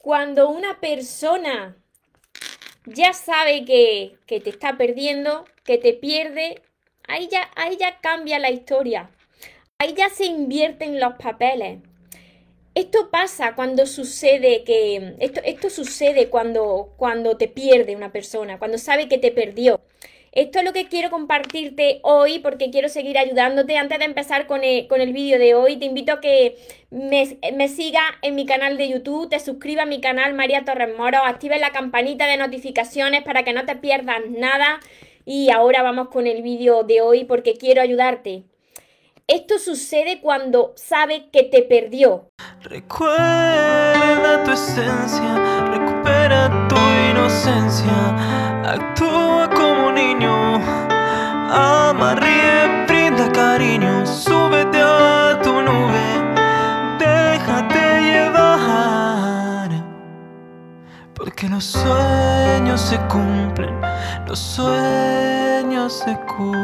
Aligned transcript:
Cuando 0.00 0.48
una 0.48 0.80
persona 0.80 1.76
ya 2.86 3.12
sabe 3.12 3.64
que, 3.64 4.16
que 4.26 4.40
te 4.40 4.50
está 4.50 4.76
perdiendo, 4.76 5.44
que 5.64 5.78
te 5.78 5.92
pierde, 5.92 6.62
ahí 7.06 7.28
ya, 7.30 7.50
ahí 7.56 7.76
ya 7.76 8.00
cambia 8.00 8.38
la 8.38 8.50
historia. 8.50 9.10
Ahí 9.78 9.94
ya 9.94 10.08
se 10.10 10.24
invierten 10.24 10.98
los 10.98 11.14
papeles. 11.14 11.80
Esto 12.74 13.10
pasa 13.10 13.54
cuando 13.54 13.86
sucede 13.86 14.64
que. 14.64 15.16
Esto, 15.18 15.40
esto 15.44 15.70
sucede 15.70 16.28
cuando, 16.30 16.94
cuando 16.96 17.36
te 17.36 17.48
pierde 17.48 17.96
una 17.96 18.12
persona, 18.12 18.58
cuando 18.58 18.78
sabe 18.78 19.08
que 19.08 19.18
te 19.18 19.32
perdió. 19.32 19.80
Esto 20.32 20.58
es 20.58 20.64
lo 20.64 20.72
que 20.72 20.88
quiero 20.88 21.10
compartirte 21.10 22.00
hoy 22.02 22.38
porque 22.38 22.70
quiero 22.70 22.88
seguir 22.88 23.18
ayudándote. 23.18 23.76
Antes 23.76 23.98
de 23.98 24.04
empezar 24.04 24.46
con 24.46 24.62
el, 24.64 24.86
con 24.86 25.00
el 25.00 25.12
vídeo 25.12 25.38
de 25.38 25.54
hoy, 25.54 25.76
te 25.76 25.86
invito 25.86 26.12
a 26.12 26.20
que 26.20 26.56
me, 26.90 27.38
me 27.54 27.68
sigas 27.68 28.04
en 28.22 28.34
mi 28.34 28.46
canal 28.46 28.76
de 28.78 28.88
YouTube, 28.88 29.28
te 29.28 29.40
suscribas 29.40 29.84
a 29.84 29.88
mi 29.88 30.00
canal 30.00 30.34
María 30.34 30.64
Torres 30.64 30.96
Moro, 30.96 31.18
actives 31.18 31.60
la 31.60 31.70
campanita 31.70 32.26
de 32.26 32.36
notificaciones 32.36 33.22
para 33.22 33.42
que 33.42 33.52
no 33.52 33.64
te 33.64 33.76
pierdas 33.76 34.20
nada. 34.28 34.80
Y 35.24 35.50
ahora 35.50 35.82
vamos 35.82 36.08
con 36.08 36.26
el 36.26 36.42
vídeo 36.42 36.84
de 36.84 37.00
hoy 37.00 37.24
porque 37.24 37.54
quiero 37.54 37.82
ayudarte. 37.82 38.44
Esto 39.26 39.58
sucede 39.58 40.22
cuando 40.22 40.72
sabe 40.74 41.28
que 41.30 41.42
te 41.42 41.60
perdió. 41.60 42.30
Recuerda 42.62 44.42
tu 44.42 44.52
esencia, 44.52 45.68
recupera 45.68 46.66
tu 46.66 46.76
inocencia, 47.10 48.62
actúa 48.64 49.47
niño, 49.98 50.60
brinda 52.86 53.26
cariño, 53.32 54.06
súbete 54.06 54.80
a 54.80 55.38
tu 55.42 55.52
nube, 55.68 56.06
déjate 56.98 57.82
llevar, 58.08 59.70
porque 61.14 61.48
los 61.48 61.64
sueños 61.64 62.80
se 62.80 62.98
cumplen, 63.12 63.74
los 64.26 64.38
sueños 64.38 65.92
se 66.04 66.14
cumplen. 66.36 66.58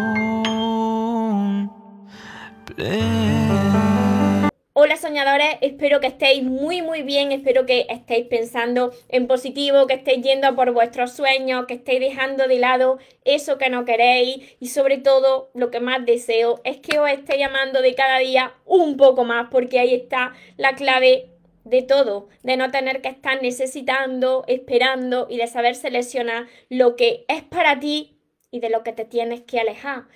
Hola 4.76 4.96
soñadores, 4.96 5.56
espero 5.60 6.00
que 6.00 6.08
estéis 6.08 6.42
muy 6.42 6.82
muy 6.82 7.02
bien, 7.02 7.30
espero 7.30 7.64
que 7.64 7.86
estéis 7.88 8.26
pensando 8.26 8.92
en 9.08 9.28
positivo, 9.28 9.86
que 9.86 9.94
estéis 9.94 10.24
yendo 10.24 10.52
por 10.56 10.72
vuestros 10.72 11.12
sueños, 11.12 11.66
que 11.66 11.74
estéis 11.74 12.00
dejando 12.00 12.48
de 12.48 12.58
lado 12.58 12.98
eso 13.24 13.56
que 13.56 13.70
no 13.70 13.84
queréis. 13.84 14.56
Y 14.58 14.66
sobre 14.66 14.98
todo 14.98 15.52
lo 15.54 15.70
que 15.70 15.78
más 15.78 16.04
deseo 16.04 16.60
es 16.64 16.78
que 16.78 16.98
os 16.98 17.08
estéis 17.08 17.38
llamando 17.38 17.82
de 17.82 17.94
cada 17.94 18.18
día 18.18 18.52
un 18.64 18.96
poco 18.96 19.22
más 19.22 19.46
porque 19.48 19.78
ahí 19.78 19.94
está 19.94 20.32
la 20.56 20.74
clave 20.74 21.30
de 21.62 21.82
todo, 21.82 22.28
de 22.42 22.56
no 22.56 22.72
tener 22.72 23.00
que 23.00 23.10
estar 23.10 23.40
necesitando, 23.40 24.42
esperando 24.48 25.28
y 25.30 25.36
de 25.36 25.46
saber 25.46 25.76
seleccionar 25.76 26.48
lo 26.68 26.96
que 26.96 27.24
es 27.28 27.44
para 27.44 27.78
ti 27.78 28.18
y 28.50 28.58
de 28.58 28.70
lo 28.70 28.82
que 28.82 28.92
te 28.92 29.04
tienes 29.04 29.42
que 29.42 29.60
alejar. 29.60 30.08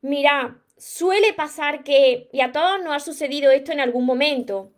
Mira, 0.00 0.63
suele 0.84 1.32
pasar 1.32 1.82
que, 1.82 2.28
y 2.30 2.42
a 2.42 2.52
todos 2.52 2.82
nos 2.82 2.94
ha 2.94 3.00
sucedido 3.00 3.50
esto 3.50 3.72
en 3.72 3.80
algún 3.80 4.04
momento, 4.04 4.70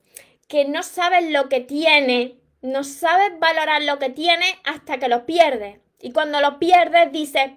que 0.46 0.64
no 0.64 0.84
sabes 0.84 1.28
lo 1.32 1.48
que 1.48 1.58
tienes, 1.58 2.34
no 2.62 2.84
sabes 2.84 3.32
valorar 3.40 3.82
lo 3.82 3.98
que 3.98 4.10
tienes 4.10 4.54
hasta 4.62 4.98
que 4.98 5.08
lo 5.08 5.26
pierdes. 5.26 5.80
Y 6.00 6.12
cuando 6.12 6.40
lo 6.40 6.60
pierdes 6.60 7.10
dices, 7.10 7.50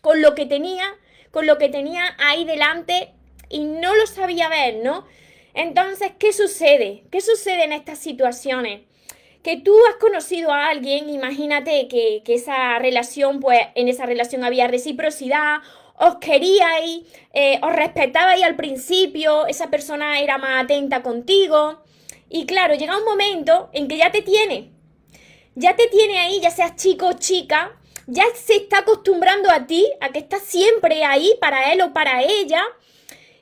con 0.00 0.22
lo 0.22 0.36
que 0.36 0.46
tenía, 0.46 0.84
con 1.32 1.46
lo 1.46 1.58
que 1.58 1.68
tenía 1.68 2.14
ahí 2.18 2.44
delante 2.44 3.14
y 3.48 3.64
no 3.64 3.96
lo 3.96 4.06
sabía 4.06 4.48
ver, 4.48 4.76
¿no? 4.84 5.04
Entonces, 5.52 6.12
¿qué 6.20 6.32
sucede? 6.32 7.02
¿Qué 7.10 7.20
sucede 7.20 7.64
en 7.64 7.72
estas 7.72 7.98
situaciones? 7.98 8.82
Que 9.42 9.56
tú 9.56 9.74
has 9.88 9.96
conocido 9.96 10.52
a 10.52 10.68
alguien, 10.68 11.10
imagínate 11.10 11.88
que, 11.88 12.22
que 12.24 12.34
esa 12.34 12.78
relación, 12.78 13.40
pues 13.40 13.60
en 13.74 13.88
esa 13.88 14.06
relación 14.06 14.44
había 14.44 14.68
reciprocidad 14.68 15.62
os 16.00 16.16
queríais, 16.16 17.02
eh, 17.34 17.60
os 17.62 17.72
respetabais 17.72 18.42
al 18.42 18.56
principio, 18.56 19.46
esa 19.46 19.68
persona 19.68 20.18
era 20.20 20.38
más 20.38 20.64
atenta 20.64 21.02
contigo. 21.02 21.82
Y 22.30 22.46
claro, 22.46 22.74
llega 22.74 22.96
un 22.96 23.04
momento 23.04 23.68
en 23.72 23.86
que 23.86 23.98
ya 23.98 24.10
te 24.10 24.22
tiene. 24.22 24.72
Ya 25.54 25.76
te 25.76 25.88
tiene 25.88 26.18
ahí, 26.18 26.40
ya 26.40 26.50
seas 26.50 26.76
chico 26.76 27.08
o 27.08 27.12
chica, 27.12 27.78
ya 28.06 28.24
se 28.34 28.56
está 28.56 28.78
acostumbrando 28.78 29.50
a 29.50 29.66
ti, 29.66 29.86
a 30.00 30.08
que 30.08 30.20
estás 30.20 30.42
siempre 30.42 31.04
ahí 31.04 31.34
para 31.38 31.72
él 31.72 31.82
o 31.82 31.92
para 31.92 32.22
ella, 32.22 32.62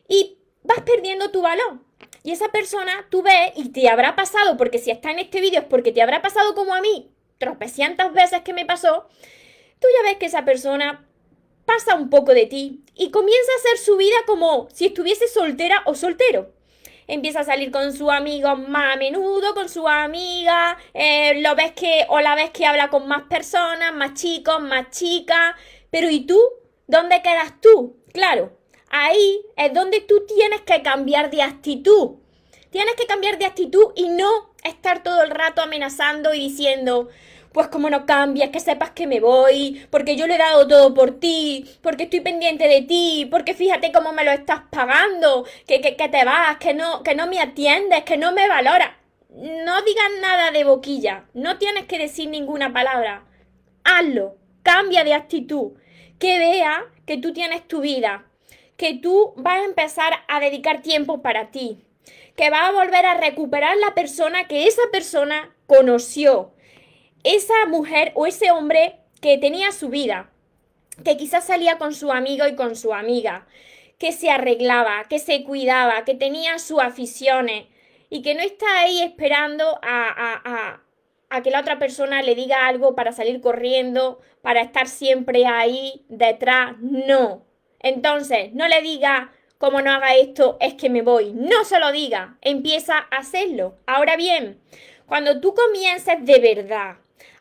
y 0.08 0.38
vas 0.64 0.80
perdiendo 0.80 1.30
tu 1.30 1.42
valor. 1.42 1.78
Y 2.24 2.32
esa 2.32 2.48
persona, 2.48 3.06
tú 3.08 3.22
ves, 3.22 3.52
y 3.54 3.68
te 3.68 3.88
habrá 3.88 4.16
pasado, 4.16 4.56
porque 4.56 4.78
si 4.78 4.90
está 4.90 5.12
en 5.12 5.20
este 5.20 5.40
vídeo 5.40 5.60
es 5.60 5.66
porque 5.66 5.92
te 5.92 6.02
habrá 6.02 6.22
pasado 6.22 6.56
como 6.56 6.74
a 6.74 6.80
mí, 6.80 7.12
tropecientas 7.38 8.12
veces 8.12 8.40
que 8.42 8.52
me 8.52 8.66
pasó, 8.66 9.06
tú 9.78 9.86
ya 9.96 10.10
ves 10.10 10.18
que 10.18 10.26
esa 10.26 10.44
persona 10.44 11.07
pasa 11.68 11.94
un 11.94 12.08
poco 12.08 12.32
de 12.32 12.46
ti 12.46 12.80
y 12.94 13.10
comienza 13.10 13.52
a 13.52 13.56
hacer 13.56 13.84
su 13.84 13.98
vida 13.98 14.16
como 14.26 14.68
si 14.72 14.86
estuviese 14.86 15.28
soltera 15.28 15.82
o 15.84 15.94
soltero. 15.94 16.50
Empieza 17.06 17.40
a 17.40 17.44
salir 17.44 17.70
con 17.70 17.92
su 17.92 18.10
amigo 18.10 18.56
más 18.56 18.94
a 18.94 18.96
menudo, 18.96 19.54
con 19.54 19.68
su 19.68 19.86
amiga, 19.86 20.78
eh, 20.94 21.42
lo 21.42 21.54
ves 21.54 21.72
que, 21.72 22.06
o 22.08 22.20
la 22.20 22.34
ves 22.34 22.50
que 22.50 22.64
habla 22.64 22.88
con 22.88 23.06
más 23.06 23.24
personas, 23.24 23.94
más 23.94 24.14
chicos, 24.14 24.62
más 24.62 24.90
chicas. 24.90 25.54
Pero 25.90 26.08
¿y 26.10 26.20
tú? 26.20 26.40
¿Dónde 26.86 27.20
quedas 27.22 27.60
tú? 27.60 27.98
Claro, 28.14 28.56
ahí 28.88 29.40
es 29.56 29.72
donde 29.74 30.00
tú 30.00 30.24
tienes 30.26 30.62
que 30.62 30.82
cambiar 30.82 31.30
de 31.30 31.42
actitud. 31.42 32.16
Tienes 32.70 32.94
que 32.94 33.06
cambiar 33.06 33.38
de 33.38 33.44
actitud 33.44 33.92
y 33.94 34.08
no 34.08 34.54
estar 34.64 35.02
todo 35.02 35.22
el 35.22 35.30
rato 35.30 35.60
amenazando 35.60 36.32
y 36.32 36.40
diciendo, 36.40 37.08
pues 37.52 37.68
como 37.68 37.90
no 37.90 38.06
cambias, 38.06 38.50
que 38.50 38.60
sepas 38.60 38.90
que 38.90 39.06
me 39.06 39.20
voy, 39.20 39.86
porque 39.90 40.16
yo 40.16 40.26
le 40.26 40.34
he 40.34 40.38
dado 40.38 40.66
todo 40.66 40.94
por 40.94 41.18
ti, 41.18 41.64
porque 41.82 42.04
estoy 42.04 42.20
pendiente 42.20 42.68
de 42.68 42.82
ti, 42.82 43.26
porque 43.30 43.54
fíjate 43.54 43.92
cómo 43.92 44.12
me 44.12 44.24
lo 44.24 44.30
estás 44.30 44.62
pagando, 44.70 45.46
que, 45.66 45.80
que, 45.80 45.96
que 45.96 46.08
te 46.08 46.24
vas, 46.24 46.58
que 46.58 46.74
no, 46.74 47.02
que 47.02 47.14
no 47.14 47.26
me 47.26 47.40
atiendes, 47.40 48.04
que 48.04 48.16
no 48.16 48.32
me 48.32 48.48
valoras. 48.48 48.90
No 49.30 49.82
digas 49.82 50.10
nada 50.20 50.50
de 50.50 50.64
boquilla, 50.64 51.26
no 51.34 51.58
tienes 51.58 51.84
que 51.84 51.98
decir 51.98 52.28
ninguna 52.28 52.72
palabra. 52.72 53.24
Hazlo, 53.84 54.36
cambia 54.62 55.04
de 55.04 55.14
actitud, 55.14 55.72
que 56.18 56.38
vea 56.38 56.86
que 57.06 57.16
tú 57.16 57.32
tienes 57.32 57.66
tu 57.66 57.80
vida, 57.80 58.26
que 58.76 58.94
tú 58.94 59.32
vas 59.36 59.60
a 59.60 59.64
empezar 59.64 60.12
a 60.28 60.40
dedicar 60.40 60.82
tiempo 60.82 61.22
para 61.22 61.50
ti, 61.50 61.78
que 62.36 62.50
vas 62.50 62.68
a 62.68 62.72
volver 62.72 63.04
a 63.06 63.14
recuperar 63.14 63.76
la 63.76 63.94
persona 63.94 64.46
que 64.46 64.66
esa 64.66 64.82
persona 64.92 65.54
conoció, 65.66 66.52
esa 67.24 67.66
mujer 67.66 68.12
o 68.14 68.26
ese 68.26 68.50
hombre 68.50 69.00
que 69.20 69.38
tenía 69.38 69.72
su 69.72 69.88
vida, 69.88 70.30
que 71.04 71.16
quizás 71.16 71.44
salía 71.46 71.78
con 71.78 71.94
su 71.94 72.12
amigo 72.12 72.46
y 72.46 72.54
con 72.54 72.76
su 72.76 72.94
amiga, 72.94 73.46
que 73.98 74.12
se 74.12 74.30
arreglaba, 74.30 75.04
que 75.08 75.18
se 75.18 75.44
cuidaba, 75.44 76.04
que 76.04 76.14
tenía 76.14 76.58
sus 76.58 76.80
aficiones 76.80 77.66
y 78.10 78.22
que 78.22 78.34
no 78.34 78.42
está 78.42 78.80
ahí 78.80 79.02
esperando 79.02 79.78
a, 79.82 80.08
a, 80.08 80.42
a, 80.44 80.82
a, 81.30 81.42
que 81.42 81.50
la 81.50 81.60
otra 81.60 81.78
persona 81.78 82.22
le 82.22 82.34
diga 82.34 82.66
algo 82.66 82.94
para 82.94 83.12
salir 83.12 83.40
corriendo, 83.40 84.20
para 84.40 84.62
estar 84.62 84.86
siempre 84.86 85.46
ahí 85.46 86.04
detrás. 86.08 86.76
No. 86.80 87.44
Entonces, 87.80 88.52
no 88.54 88.66
le 88.68 88.80
diga, 88.82 89.32
como 89.58 89.82
no 89.82 89.90
haga 89.90 90.14
esto, 90.14 90.56
es 90.60 90.74
que 90.74 90.88
me 90.88 91.02
voy. 91.02 91.32
No 91.32 91.64
se 91.64 91.80
lo 91.80 91.90
diga. 91.92 92.38
Empieza 92.40 92.96
a 93.10 93.18
hacerlo. 93.18 93.76
Ahora 93.86 94.16
bien, 94.16 94.60
cuando 95.06 95.40
tú 95.40 95.54
comiences 95.54 96.24
de 96.24 96.38
verdad 96.38 96.96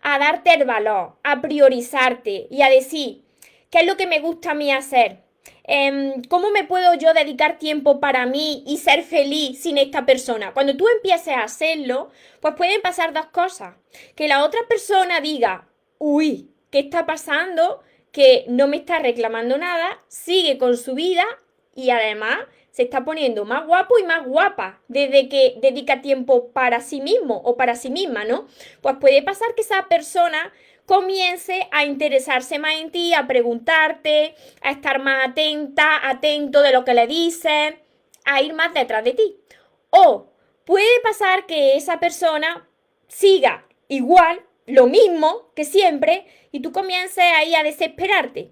a 0.09 0.19
darte 0.19 0.53
el 0.53 0.63
valor, 0.63 1.17
a 1.21 1.41
priorizarte 1.41 2.47
y 2.49 2.61
a 2.61 2.69
decir, 2.69 3.25
¿qué 3.69 3.79
es 3.79 3.85
lo 3.85 3.97
que 3.97 4.07
me 4.07 4.21
gusta 4.21 4.51
a 4.51 4.53
mí 4.53 4.71
hacer? 4.71 5.23
Eh, 5.65 6.21
¿Cómo 6.29 6.49
me 6.49 6.63
puedo 6.63 6.93
yo 6.93 7.13
dedicar 7.13 7.59
tiempo 7.59 7.99
para 7.99 8.25
mí 8.25 8.63
y 8.65 8.77
ser 8.77 9.03
feliz 9.03 9.61
sin 9.61 9.77
esta 9.77 10.05
persona? 10.05 10.53
Cuando 10.53 10.77
tú 10.77 10.87
empieces 10.87 11.35
a 11.35 11.43
hacerlo, 11.43 12.09
pues 12.39 12.55
pueden 12.55 12.81
pasar 12.81 13.11
dos 13.11 13.25
cosas. 13.25 13.75
Que 14.15 14.29
la 14.29 14.45
otra 14.45 14.61
persona 14.69 15.19
diga, 15.19 15.67
uy, 15.97 16.51
¿qué 16.71 16.79
está 16.79 17.05
pasando? 17.05 17.83
Que 18.13 18.45
no 18.47 18.69
me 18.69 18.77
está 18.77 18.99
reclamando 18.99 19.57
nada, 19.57 20.01
sigue 20.07 20.57
con 20.57 20.77
su 20.77 20.95
vida 20.95 21.25
y 21.75 21.89
además 21.89 22.37
se 22.77 22.83
está 22.83 23.03
poniendo 23.03 23.43
más 23.43 23.65
guapo 23.65 23.97
y 23.97 24.03
más 24.03 24.23
guapa 24.23 24.83
desde 24.87 25.29
que 25.29 25.55
dedica 25.59 26.03
tiempo 26.03 26.51
para 26.51 26.79
sí 26.79 27.01
mismo 27.01 27.41
o 27.43 27.57
para 27.57 27.73
sí 27.73 27.89
misma, 27.89 28.23
¿no? 28.23 28.45
Pues 28.81 28.97
puede 29.01 29.23
pasar 29.23 29.55
que 29.55 29.63
esa 29.63 29.87
persona 29.87 30.53
comience 30.85 31.67
a 31.71 31.85
interesarse 31.85 32.59
más 32.59 32.75
en 32.75 32.91
ti, 32.91 33.15
a 33.15 33.25
preguntarte, 33.25 34.35
a 34.61 34.69
estar 34.69 34.99
más 34.99 35.27
atenta, 35.27 36.07
atento 36.07 36.61
de 36.61 36.71
lo 36.71 36.85
que 36.85 36.93
le 36.93 37.07
dices, 37.07 37.73
a 38.25 38.41
ir 38.43 38.53
más 38.53 38.75
detrás 38.75 39.03
de 39.03 39.13
ti. 39.13 39.37
O 39.89 40.27
puede 40.63 40.99
pasar 41.01 41.47
que 41.47 41.77
esa 41.77 41.99
persona 41.99 42.69
siga 43.07 43.65
igual, 43.87 44.39
lo 44.67 44.85
mismo 44.85 45.51
que 45.55 45.65
siempre, 45.65 46.27
y 46.51 46.59
tú 46.59 46.71
comiences 46.71 47.23
ahí 47.37 47.55
a 47.55 47.63
desesperarte. 47.63 48.51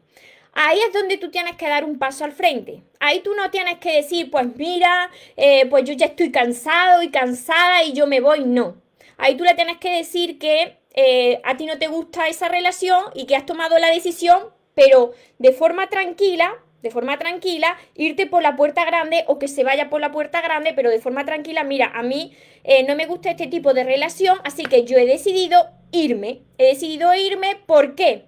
Ahí 0.58 0.80
es 0.88 0.94
donde 0.94 1.18
tú 1.18 1.30
tienes 1.30 1.58
que 1.58 1.68
dar 1.68 1.84
un 1.84 2.00
paso 2.00 2.24
al 2.24 2.32
frente. 2.32 2.82
Ahí 3.02 3.20
tú 3.20 3.36
no 3.36 3.52
tienes 3.52 3.78
que 3.80 3.98
decir, 3.98 4.32
pues 4.32 4.48
mira, 4.56 5.12
eh, 5.36 5.66
pues 5.70 5.84
yo 5.84 5.94
ya 5.94 6.06
estoy 6.06 6.32
cansado 6.32 7.04
y 7.04 7.12
cansada 7.12 7.84
y 7.84 7.92
yo 7.92 8.08
me 8.08 8.22
voy. 8.22 8.46
No. 8.46 8.82
Ahí 9.18 9.36
tú 9.36 9.44
le 9.44 9.54
tienes 9.54 9.78
que 9.78 9.98
decir 9.98 10.40
que 10.40 10.78
eh, 10.94 11.42
a 11.44 11.58
ti 11.58 11.66
no 11.66 11.78
te 11.78 11.88
gusta 11.88 12.30
esa 12.30 12.48
relación 12.48 13.04
y 13.14 13.26
que 13.26 13.36
has 13.36 13.46
tomado 13.46 13.78
la 13.80 13.90
decisión, 13.90 14.44
pero 14.76 15.12
de 15.40 15.52
forma 15.52 15.88
tranquila, 15.88 16.56
de 16.82 16.90
forma 16.90 17.20
tranquila, 17.20 17.76
irte 17.94 18.26
por 18.26 18.42
la 18.42 18.56
puerta 18.56 18.86
grande 18.86 19.26
o 19.28 19.38
que 19.40 19.50
se 19.50 19.66
vaya 19.66 19.90
por 19.90 20.00
la 20.00 20.14
puerta 20.14 20.40
grande, 20.40 20.72
pero 20.74 20.90
de 20.90 21.02
forma 21.02 21.26
tranquila, 21.26 21.66
mira, 21.66 21.92
a 21.94 22.02
mí 22.02 22.32
eh, 22.64 22.84
no 22.84 22.96
me 22.96 23.08
gusta 23.08 23.30
este 23.30 23.48
tipo 23.48 23.74
de 23.74 23.84
relación, 23.84 24.38
así 24.46 24.64
que 24.64 24.86
yo 24.86 24.98
he 24.98 25.06
decidido 25.06 25.68
irme. 25.92 26.44
He 26.58 26.68
decidido 26.68 27.14
irme, 27.14 27.58
¿por 27.66 27.96
qué? 27.96 28.24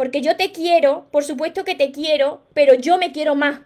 Porque 0.00 0.22
yo 0.22 0.34
te 0.34 0.50
quiero, 0.50 1.08
por 1.10 1.24
supuesto 1.24 1.62
que 1.62 1.74
te 1.74 1.92
quiero, 1.92 2.40
pero 2.54 2.72
yo 2.72 2.96
me 2.96 3.12
quiero 3.12 3.34
más. 3.34 3.60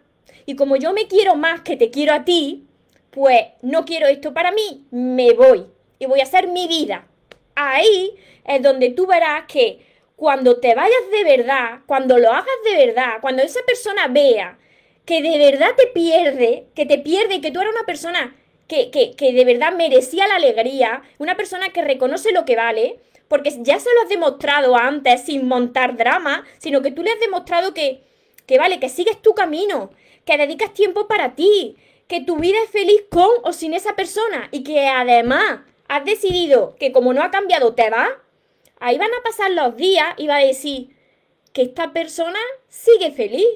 Y 0.47 0.57
como 0.57 0.75
yo 0.75 0.93
me 0.93 1.07
quiero 1.07 1.37
más 1.37 1.61
que 1.61 1.77
te 1.77 1.93
quiero 1.93 2.13
a 2.13 2.25
ti, 2.25 2.67
pues 3.13 3.41
no 3.63 3.85
quiero 3.85 4.09
esto 4.09 4.35
para 4.35 4.51
mí, 4.51 4.85
me 4.91 5.33
voy 5.35 5.67
y 6.01 6.07
voy 6.07 6.19
a 6.19 6.25
hacer 6.25 6.49
mi 6.49 6.67
vida. 6.67 7.07
Ahí 7.55 8.17
es 8.45 8.61
donde 8.61 8.91
tú 8.91 9.07
verás 9.07 9.45
que 9.47 9.87
cuando 10.17 10.59
te 10.59 10.75
vayas 10.75 11.09
de 11.13 11.23
verdad, 11.23 11.83
cuando 11.87 12.19
lo 12.19 12.33
hagas 12.33 12.49
de 12.65 12.85
verdad, 12.85 13.19
cuando 13.21 13.45
esa 13.45 13.61
persona 13.65 14.09
vea 14.09 14.59
que 15.05 15.23
de 15.23 15.39
verdad 15.39 15.71
te 15.77 15.87
pierde, 15.87 16.67
que 16.75 16.85
te 16.85 16.99
pierde, 16.99 17.43
que 17.43 17.53
tú 17.53 17.61
eres 17.61 17.73
una 17.73 17.87
persona 17.87 18.35
que, 18.67 18.91
que, 18.91 19.13
que 19.13 19.33
de 19.33 19.45
verdad 19.45 19.73
merecía 19.77 20.27
la 20.27 20.35
alegría, 20.35 21.05
una 21.19 21.37
persona 21.37 21.69
que 21.69 21.83
reconoce 21.83 22.33
lo 22.33 22.45
que 22.45 22.57
vale, 22.57 22.99
porque 23.29 23.53
ya 23.63 23.79
se 23.81 23.93
lo 23.95 24.03
has 24.03 24.09
demostrado 24.09 24.77
antes 24.77 25.23
sin 25.23 25.47
montar 25.47 25.97
drama, 25.97 26.45
sino 26.59 26.83
que 26.83 26.91
tú 26.91 27.03
le 27.03 27.11
has 27.11 27.21
demostrado 27.21 27.75
que, 27.75 28.03
que 28.47 28.59
vale, 28.59 28.81
que 28.81 28.89
sigues 28.89 29.21
tu 29.23 29.35
camino, 29.35 29.91
que 30.25 30.37
dedicas 30.37 30.73
tiempo 30.73 31.07
para 31.07 31.35
ti, 31.35 31.77
que 32.09 32.21
tu 32.21 32.37
vida 32.37 32.59
es 32.63 32.71
feliz 32.71 33.05
con 33.11 33.31
o 33.43 33.53
sin 33.53 33.75
esa 33.75 33.97
persona 33.97 34.49
y 34.51 34.63
que 34.63 34.89
además 34.89 35.61
has 35.89 36.05
decidido 36.05 36.77
que 36.77 36.93
como 36.93 37.13
no 37.13 37.23
ha 37.23 37.31
cambiado 37.31 37.75
te 37.75 37.91
va, 37.91 38.09
ahí 38.81 38.99
van 38.99 39.13
a 39.13 39.23
pasar 39.23 39.51
los 39.51 39.77
días 39.77 40.15
y 40.17 40.27
va 40.27 40.37
a 40.37 40.45
decir 40.45 40.95
que 41.53 41.63
esta 41.63 41.93
persona 41.93 42.39
sigue 42.69 43.11
feliz, 43.13 43.47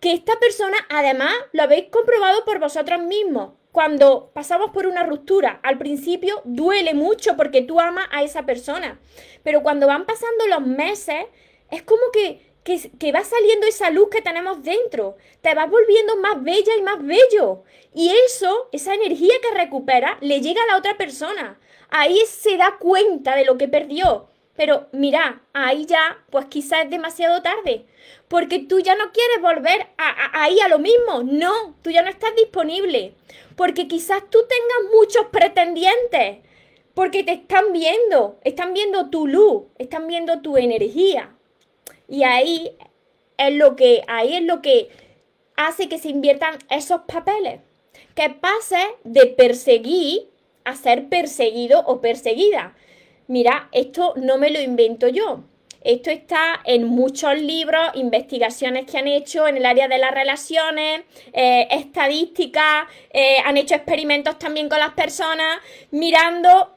que 0.00 0.12
esta 0.12 0.38
persona 0.38 0.76
además 0.90 1.32
lo 1.52 1.62
habéis 1.62 1.88
comprobado 1.90 2.44
por 2.44 2.58
vosotros 2.58 3.00
mismos, 3.00 3.52
cuando 3.72 4.30
pasamos 4.32 4.70
por 4.70 4.86
una 4.86 5.04
ruptura, 5.04 5.60
al 5.62 5.78
principio 5.78 6.40
duele 6.44 6.94
mucho 6.94 7.36
porque 7.36 7.62
tú 7.62 7.80
amas 7.80 8.06
a 8.10 8.22
esa 8.22 8.44
persona, 8.44 8.98
pero 9.42 9.62
cuando 9.62 9.86
van 9.86 10.06
pasando 10.06 10.46
los 10.48 10.66
meses, 10.66 11.26
es 11.70 11.82
como 11.82 12.02
que, 12.12 12.40
que, 12.64 13.12
va 13.12 13.24
saliendo 13.24 13.66
esa 13.66 13.90
luz 13.90 14.08
que 14.10 14.22
tenemos 14.22 14.62
dentro, 14.62 15.16
te 15.40 15.54
vas 15.54 15.70
volviendo 15.70 16.16
más 16.16 16.42
bella 16.42 16.76
y 16.76 16.82
más 16.82 17.04
bello. 17.04 17.62
Y 17.94 18.10
eso, 18.26 18.68
esa 18.72 18.94
energía 18.94 19.34
que 19.42 19.56
recupera, 19.56 20.18
le 20.20 20.40
llega 20.40 20.62
a 20.62 20.66
la 20.66 20.76
otra 20.76 20.96
persona. 20.96 21.58
Ahí 21.88 22.18
se 22.26 22.56
da 22.56 22.76
cuenta 22.78 23.36
de 23.36 23.44
lo 23.44 23.56
que 23.56 23.68
perdió. 23.68 24.28
Pero 24.58 24.88
mira, 24.90 25.40
ahí 25.52 25.86
ya, 25.86 26.18
pues 26.30 26.46
quizás 26.46 26.82
es 26.82 26.90
demasiado 26.90 27.42
tarde, 27.42 27.84
porque 28.26 28.58
tú 28.58 28.80
ya 28.80 28.96
no 28.96 29.12
quieres 29.12 29.40
volver 29.40 29.86
ahí 30.32 30.58
a 30.58 30.66
lo 30.66 30.80
mismo. 30.80 31.22
No, 31.22 31.76
tú 31.80 31.92
ya 31.92 32.02
no 32.02 32.10
estás 32.10 32.34
disponible, 32.34 33.14
porque 33.54 33.86
quizás 33.86 34.20
tú 34.28 34.40
tengas 34.48 34.92
muchos 34.92 35.26
pretendientes, 35.26 36.38
porque 36.92 37.22
te 37.22 37.34
están 37.34 37.72
viendo, 37.72 38.40
están 38.42 38.74
viendo 38.74 39.10
tu 39.10 39.28
luz, 39.28 39.62
están 39.78 40.08
viendo 40.08 40.40
tu 40.40 40.56
energía. 40.56 41.32
Y 42.08 42.24
ahí 42.24 42.76
es 43.36 43.54
lo 43.54 43.76
que, 43.76 44.02
ahí 44.08 44.34
es 44.34 44.42
lo 44.42 44.60
que 44.60 44.90
hace 45.54 45.88
que 45.88 45.98
se 45.98 46.08
inviertan 46.08 46.58
esos 46.68 47.02
papeles. 47.02 47.60
Que 48.16 48.28
pase 48.28 48.82
de 49.04 49.26
perseguir 49.26 50.28
a 50.64 50.74
ser 50.74 51.08
perseguido 51.08 51.84
o 51.86 52.00
perseguida 52.00 52.74
mira, 53.28 53.68
esto 53.72 54.14
no 54.16 54.36
me 54.38 54.50
lo 54.50 54.60
invento 54.60 55.06
yo. 55.08 55.44
Esto 55.82 56.10
está 56.10 56.60
en 56.64 56.84
muchos 56.84 57.38
libros, 57.38 57.92
investigaciones 57.94 58.90
que 58.90 58.98
han 58.98 59.06
hecho 59.06 59.46
en 59.46 59.56
el 59.56 59.64
área 59.64 59.86
de 59.86 59.98
las 59.98 60.10
relaciones, 60.10 61.02
eh, 61.32 61.68
estadísticas, 61.70 62.88
eh, 63.12 63.36
han 63.44 63.56
hecho 63.56 63.76
experimentos 63.76 64.38
también 64.40 64.68
con 64.68 64.80
las 64.80 64.94
personas, 64.94 65.60
mirando 65.92 66.74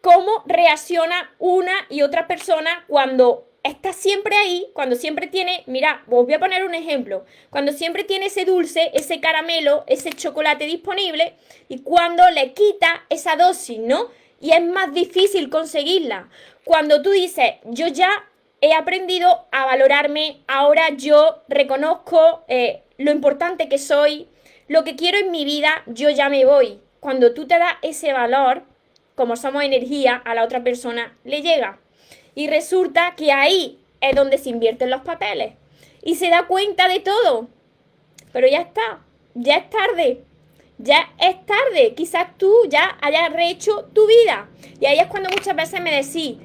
cómo 0.00 0.42
reacciona 0.46 1.32
una 1.38 1.72
y 1.88 2.02
otra 2.02 2.26
persona 2.26 2.84
cuando 2.88 3.46
está 3.62 3.92
siempre 3.92 4.34
ahí, 4.36 4.68
cuando 4.72 4.96
siempre 4.96 5.26
tiene, 5.26 5.62
mira, 5.66 6.02
os 6.10 6.24
voy 6.24 6.34
a 6.34 6.38
poner 6.38 6.64
un 6.64 6.74
ejemplo, 6.74 7.24
cuando 7.50 7.72
siempre 7.72 8.04
tiene 8.04 8.26
ese 8.26 8.44
dulce, 8.44 8.90
ese 8.94 9.20
caramelo, 9.20 9.84
ese 9.86 10.10
chocolate 10.10 10.64
disponible 10.64 11.34
y 11.68 11.80
cuando 11.80 12.28
le 12.30 12.52
quita 12.52 13.04
esa 13.10 13.36
dosis, 13.36 13.78
¿no? 13.78 14.08
Y 14.40 14.52
es 14.52 14.62
más 14.62 14.92
difícil 14.92 15.50
conseguirla. 15.50 16.28
Cuando 16.64 17.02
tú 17.02 17.10
dices, 17.10 17.54
yo 17.64 17.86
ya 17.88 18.10
he 18.60 18.72
aprendido 18.72 19.46
a 19.52 19.66
valorarme, 19.66 20.42
ahora 20.48 20.90
yo 20.90 21.42
reconozco 21.48 22.44
eh, 22.48 22.82
lo 22.96 23.10
importante 23.12 23.68
que 23.68 23.78
soy, 23.78 24.28
lo 24.66 24.84
que 24.84 24.96
quiero 24.96 25.18
en 25.18 25.30
mi 25.30 25.44
vida, 25.44 25.82
yo 25.86 26.10
ya 26.10 26.28
me 26.28 26.44
voy. 26.44 26.80
Cuando 27.00 27.34
tú 27.34 27.46
te 27.46 27.58
das 27.58 27.74
ese 27.82 28.12
valor, 28.12 28.62
como 29.14 29.36
somos 29.36 29.62
energía, 29.62 30.16
a 30.16 30.34
la 30.34 30.44
otra 30.44 30.64
persona 30.64 31.16
le 31.24 31.42
llega. 31.42 31.78
Y 32.34 32.48
resulta 32.48 33.14
que 33.16 33.32
ahí 33.32 33.78
es 34.00 34.14
donde 34.14 34.38
se 34.38 34.50
invierten 34.50 34.90
los 34.90 35.02
papeles. 35.02 35.54
Y 36.02 36.14
se 36.14 36.30
da 36.30 36.46
cuenta 36.46 36.88
de 36.88 37.00
todo. 37.00 37.48
Pero 38.32 38.46
ya 38.46 38.60
está, 38.60 39.00
ya 39.34 39.56
es 39.56 39.68
tarde 39.68 40.24
ya 40.82 41.10
es 41.18 41.44
tarde, 41.44 41.94
quizás 41.94 42.36
tú 42.38 42.52
ya 42.68 42.96
hayas 43.00 43.32
rehecho 43.32 43.88
tu 43.92 44.06
vida. 44.06 44.48
Y 44.80 44.86
ahí 44.86 44.98
es 44.98 45.06
cuando 45.06 45.30
muchas 45.30 45.54
veces 45.54 45.80
me 45.80 45.94
decís, 45.94 46.36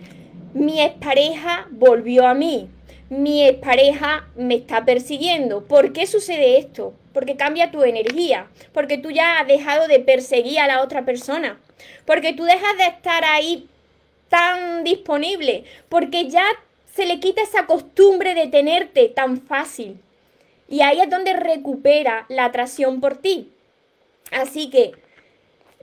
mi 0.53 0.81
expareja 0.81 1.67
volvió 1.71 2.27
a 2.27 2.33
mí, 2.33 2.69
mi 3.09 3.45
expareja 3.45 4.27
me 4.35 4.55
está 4.55 4.83
persiguiendo. 4.83 5.65
¿Por 5.65 5.93
qué 5.93 6.05
sucede 6.05 6.57
esto? 6.57 6.93
Porque 7.13 7.37
cambia 7.37 7.71
tu 7.71 7.83
energía, 7.83 8.47
porque 8.73 8.97
tú 8.97 9.11
ya 9.11 9.39
has 9.39 9.47
dejado 9.47 9.87
de 9.87 9.99
perseguir 9.99 10.59
a 10.59 10.67
la 10.67 10.81
otra 10.81 11.05
persona, 11.05 11.59
porque 12.05 12.33
tú 12.33 12.43
dejas 12.43 12.77
de 12.77 12.87
estar 12.87 13.23
ahí 13.23 13.69
tan 14.27 14.83
disponible, 14.83 15.63
porque 15.87 16.27
ya 16.29 16.45
se 16.93 17.05
le 17.05 17.19
quita 17.19 17.41
esa 17.41 17.65
costumbre 17.65 18.33
de 18.33 18.47
tenerte 18.47 19.07
tan 19.07 19.41
fácil. 19.41 19.99
Y 20.67 20.81
ahí 20.81 20.99
es 20.99 21.09
donde 21.09 21.33
recupera 21.33 22.25
la 22.27 22.45
atracción 22.45 22.99
por 22.99 23.17
ti. 23.17 23.51
Así 24.35 24.69
que, 24.69 24.91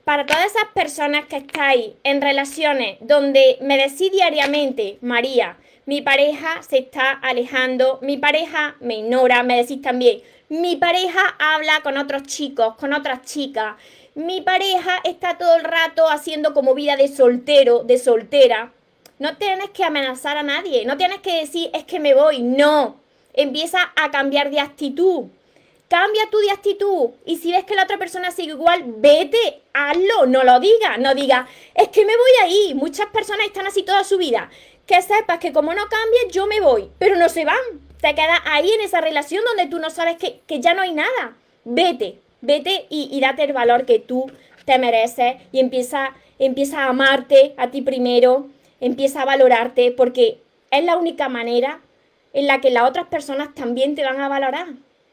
para 0.05 0.27
todas 0.27 0.45
esas 0.45 0.67
personas 0.75 1.25
que 1.25 1.39
estáis 1.39 1.93
en 2.05 2.21
relaciones 2.21 2.99
donde 3.01 3.57
me 3.63 3.79
decís 3.79 4.13
diariamente, 4.13 4.99
María, 5.01 5.57
mi 5.87 6.03
pareja 6.03 6.63
se 6.63 6.79
está 6.79 7.13
alejando, 7.13 7.99
mi 8.03 8.19
pareja 8.19 8.77
me 8.81 8.99
ignora, 8.99 9.43
me 9.43 9.57
decís 9.57 9.81
también, 9.81 10.21
mi 10.51 10.77
pareja 10.77 11.35
habla 11.39 11.81
con 11.83 11.97
otros 11.97 12.25
chicos, 12.25 12.75
con 12.77 12.93
otras 12.93 13.23
chicas, 13.23 13.77
mi 14.15 14.43
pareja 14.43 15.01
está 15.05 15.39
todo 15.39 15.57
el 15.57 15.65
rato 15.65 16.07
haciendo 16.11 16.53
como 16.53 16.75
vida 16.75 16.97
de 16.97 17.09
soltero, 17.09 17.85
de 17.85 17.97
soltera. 17.99 18.71
No 19.19 19.39
tienes 19.39 19.71
que 19.71 19.83
amenazar 19.83 20.37
a 20.37 20.43
nadie, 20.43 20.85
no 20.85 20.99
tienes 20.99 21.21
que 21.21 21.41
decir 21.41 21.71
es 21.73 21.85
que 21.85 22.01
me 22.01 22.13
voy, 22.13 22.43
no. 22.43 23.01
Empieza 23.33 23.93
a 23.97 24.11
cambiar 24.11 24.51
de 24.51 24.61
actitud. 24.61 25.31
Cambia 25.93 26.23
tú 26.31 26.39
de 26.39 26.51
actitud. 26.51 27.11
Y 27.27 27.37
si 27.37 27.53
ves 27.53 27.65
que 27.65 27.75
la 27.75 27.83
otra 27.83 27.99
persona 27.99 28.31
sigue 28.31 28.53
igual, 28.53 28.83
vete, 28.87 29.61
hazlo, 29.75 30.25
no 30.25 30.43
lo 30.43 30.59
digas. 30.59 30.99
No 30.99 31.15
digas, 31.15 31.47
es 31.75 31.89
que 31.89 32.07
me 32.07 32.17
voy 32.17 32.31
ahí. 32.43 32.73
Muchas 32.75 33.09
personas 33.09 33.45
están 33.45 33.67
así 33.67 33.83
toda 33.83 34.03
su 34.03 34.17
vida. 34.17 34.49
Que 34.87 35.03
sepas 35.03 35.39
que 35.39 35.53
como 35.53 35.75
no 35.75 35.83
cambies, 35.91 36.33
yo 36.33 36.47
me 36.47 36.63
voy. 36.63 36.89
Pero 36.99 37.17
no 37.17 37.29
se 37.29 37.45
van. 37.45 37.59
Te 38.01 38.15
quedas 38.15 38.41
ahí 38.47 38.71
en 38.71 38.81
esa 38.81 39.03
relación 39.03 39.45
donde 39.45 39.67
tú 39.67 39.81
no 39.81 39.91
sabes 39.91 40.17
que, 40.17 40.61
ya 40.61 40.73
no 40.73 40.81
hay 40.81 40.95
nada. 40.95 41.37
Vete, 41.67 42.21
vete 42.41 42.87
y, 42.89 43.21
date 43.21 43.45
el 43.45 43.53
valor 43.53 43.85
que 43.85 43.99
tú 43.99 44.33
te 44.65 44.79
mereces 44.79 45.43
y 45.53 45.61
empieza, 45.61 46.15
empieza 46.39 46.85
a 46.85 46.89
amarte 46.89 47.53
a 47.59 47.71
ti 47.71 47.83
primero, 47.83 48.47
empieza 48.81 49.21
a 49.21 49.27
valorarte 49.27 49.93
porque 49.93 50.39
es 50.71 50.85
la 50.85 50.97
única 50.97 51.29
manera 51.29 51.83
en 52.33 52.47
la 52.47 52.63
que 52.63 52.71
las 52.71 52.89
otras 52.89 53.09
personas 53.09 53.55
también 53.55 53.95
te 53.95 54.05
van 54.05 54.23
a 54.23 54.29
valorar 54.29 54.69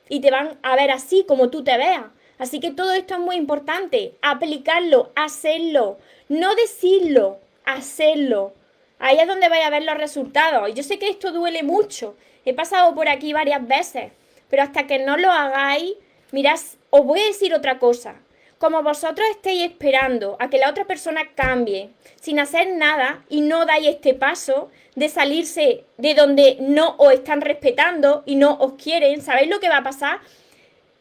y 0.10 0.20
te 0.20 0.32
van 0.32 0.60
a 0.62 0.76
ver 0.76 0.92
así 0.92 1.24
como 1.26 1.50
tú 1.50 1.64
te 1.64 1.78
veas. 1.78 2.06
Así 2.38 2.60
que 2.60 2.72
todo 2.72 2.92
esto 2.94 3.14
es 3.14 3.20
muy 3.20 3.36
importante, 3.36 4.16
aplicarlo, 4.22 5.12
hacerlo, 5.16 5.98
no 6.30 6.56
decirlo, 6.56 7.40
hacerlo. 7.66 8.54
Ahí 8.98 9.18
es 9.20 9.28
donde 9.28 9.50
vais 9.50 9.66
a 9.66 9.70
ver 9.70 9.84
los 9.84 9.98
resultados. 9.98 10.74
Yo 10.74 10.84
sé 10.84 11.00
que 11.00 11.10
esto 11.10 11.32
duele 11.32 11.64
mucho, 11.64 12.16
he 12.46 12.54
pasado 12.54 12.96
por 12.96 13.08
aquí 13.08 13.34
varias 13.34 13.66
veces, 13.68 14.12
pero 14.50 14.64
hasta 14.64 14.88
que 14.88 15.00
no 15.00 15.18
lo 15.18 15.32
hagáis, 15.32 15.94
mirad, 16.32 16.60
os 16.90 17.06
voy 17.06 17.20
a 17.22 17.28
decir 17.28 17.54
otra 17.54 17.78
cosa. 17.78 18.16
Como 18.60 18.84
vosotros 18.84 19.26
estéis 19.32 19.64
esperando 19.64 20.36
a 20.40 20.50
que 20.50 20.58
la 20.58 20.70
otra 20.70 20.84
persona 20.84 21.22
cambie 21.34 21.90
sin 22.20 22.40
hacer 22.40 22.68
nada 22.76 23.24
y 23.30 23.40
no 23.40 23.66
dais 23.66 23.88
este 23.88 24.14
paso 24.14 24.70
de 24.96 25.08
salirse 25.08 25.86
de 25.98 26.14
donde 26.14 26.58
no 26.60 26.96
os 26.98 27.14
están 27.14 27.40
respetando 27.40 28.22
y 28.26 28.36
no 28.36 28.58
os 28.60 28.74
quieren, 28.74 29.22
¿sabéis 29.22 29.50
lo 29.50 29.62
que 29.62 29.70
va 29.70 29.78
a 29.78 29.84
pasar? 29.84 30.20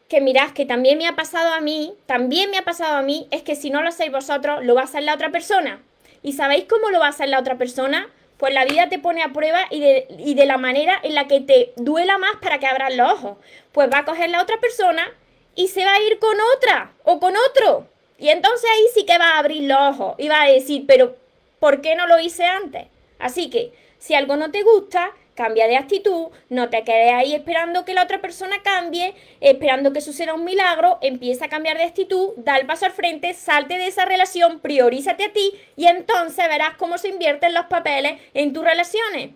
Que 0.07 0.21
mirad, 0.21 0.51
que 0.51 0.65
también 0.65 0.97
me 0.97 1.05
ha 1.05 1.17
pasado 1.17 1.53
a 1.53 1.59
mí, 1.59 1.93
también 2.05 2.49
me 2.49 2.57
ha 2.57 2.63
pasado 2.63 2.95
a 2.95 3.01
mí, 3.01 3.27
es 3.29 3.43
que 3.43 3.57
si 3.57 3.69
no 3.69 3.81
lo 3.81 3.89
hacéis 3.89 4.11
vosotros, 4.11 4.63
lo 4.63 4.73
va 4.73 4.81
a 4.81 4.85
hacer 4.85 5.03
la 5.03 5.13
otra 5.13 5.29
persona. 5.29 5.81
¿Y 6.23 6.33
sabéis 6.33 6.63
cómo 6.63 6.89
lo 6.89 6.99
va 6.99 7.07
a 7.07 7.09
hacer 7.09 7.27
la 7.27 7.39
otra 7.39 7.57
persona? 7.57 8.07
Pues 8.37 8.53
la 8.53 8.63
vida 8.63 8.87
te 8.87 8.99
pone 8.99 9.21
a 9.21 9.33
prueba 9.33 9.67
y 9.69 9.81
de, 9.81 10.07
y 10.17 10.33
de 10.33 10.45
la 10.45 10.57
manera 10.57 10.97
en 11.03 11.13
la 11.13 11.27
que 11.27 11.41
te 11.41 11.73
duela 11.75 12.17
más 12.17 12.37
para 12.41 12.57
que 12.57 12.67
abras 12.67 12.95
los 12.95 13.11
ojos. 13.11 13.37
Pues 13.73 13.89
va 13.91 13.99
a 13.99 14.05
coger 14.05 14.29
la 14.29 14.41
otra 14.41 14.57
persona 14.61 15.11
y 15.59 15.67
se 15.67 15.83
va 15.83 15.93
a 15.93 16.01
ir 16.01 16.19
con 16.19 16.37
otra 16.55 16.93
o 17.03 17.19
con 17.19 17.33
otro. 17.35 17.85
Y 18.17 18.29
entonces 18.29 18.69
ahí 18.73 18.85
sí 18.93 19.05
que 19.05 19.17
va 19.17 19.31
a 19.31 19.39
abrir 19.39 19.63
los 19.63 19.77
ojos 19.77 20.15
y 20.17 20.29
va 20.29 20.43
a 20.43 20.49
decir, 20.49 20.85
pero 20.87 21.17
¿por 21.59 21.81
qué 21.81 21.95
no 21.95 22.07
lo 22.07 22.17
hice 22.17 22.45
antes? 22.45 22.87
Así 23.19 23.49
que 23.49 23.73
si 23.97 24.13
algo 24.13 24.37
no 24.37 24.51
te 24.51 24.63
gusta, 24.63 25.11
cambia 25.35 25.67
de 25.67 25.75
actitud, 25.75 26.27
no 26.47 26.69
te 26.69 26.85
quedes 26.85 27.11
ahí 27.11 27.35
esperando 27.35 27.83
que 27.83 27.93
la 27.93 28.03
otra 28.03 28.21
persona 28.21 28.63
cambie, 28.63 29.15
esperando 29.41 29.91
que 29.91 29.99
suceda 29.99 30.33
un 30.33 30.45
milagro, 30.45 30.97
empieza 31.01 31.45
a 31.45 31.49
cambiar 31.49 31.77
de 31.77 31.83
actitud, 31.83 32.29
da 32.37 32.55
el 32.55 32.65
paso 32.65 32.85
al 32.85 32.93
frente, 32.93 33.33
salte 33.33 33.77
de 33.77 33.87
esa 33.87 34.05
relación, 34.05 34.61
priorízate 34.61 35.25
a 35.25 35.33
ti 35.33 35.51
y 35.75 35.87
entonces 35.87 36.47
verás 36.47 36.77
cómo 36.77 36.97
se 36.97 37.09
invierten 37.09 37.53
los 37.53 37.65
papeles 37.65 38.21
en 38.33 38.53
tus 38.53 38.63
relaciones. 38.63 39.31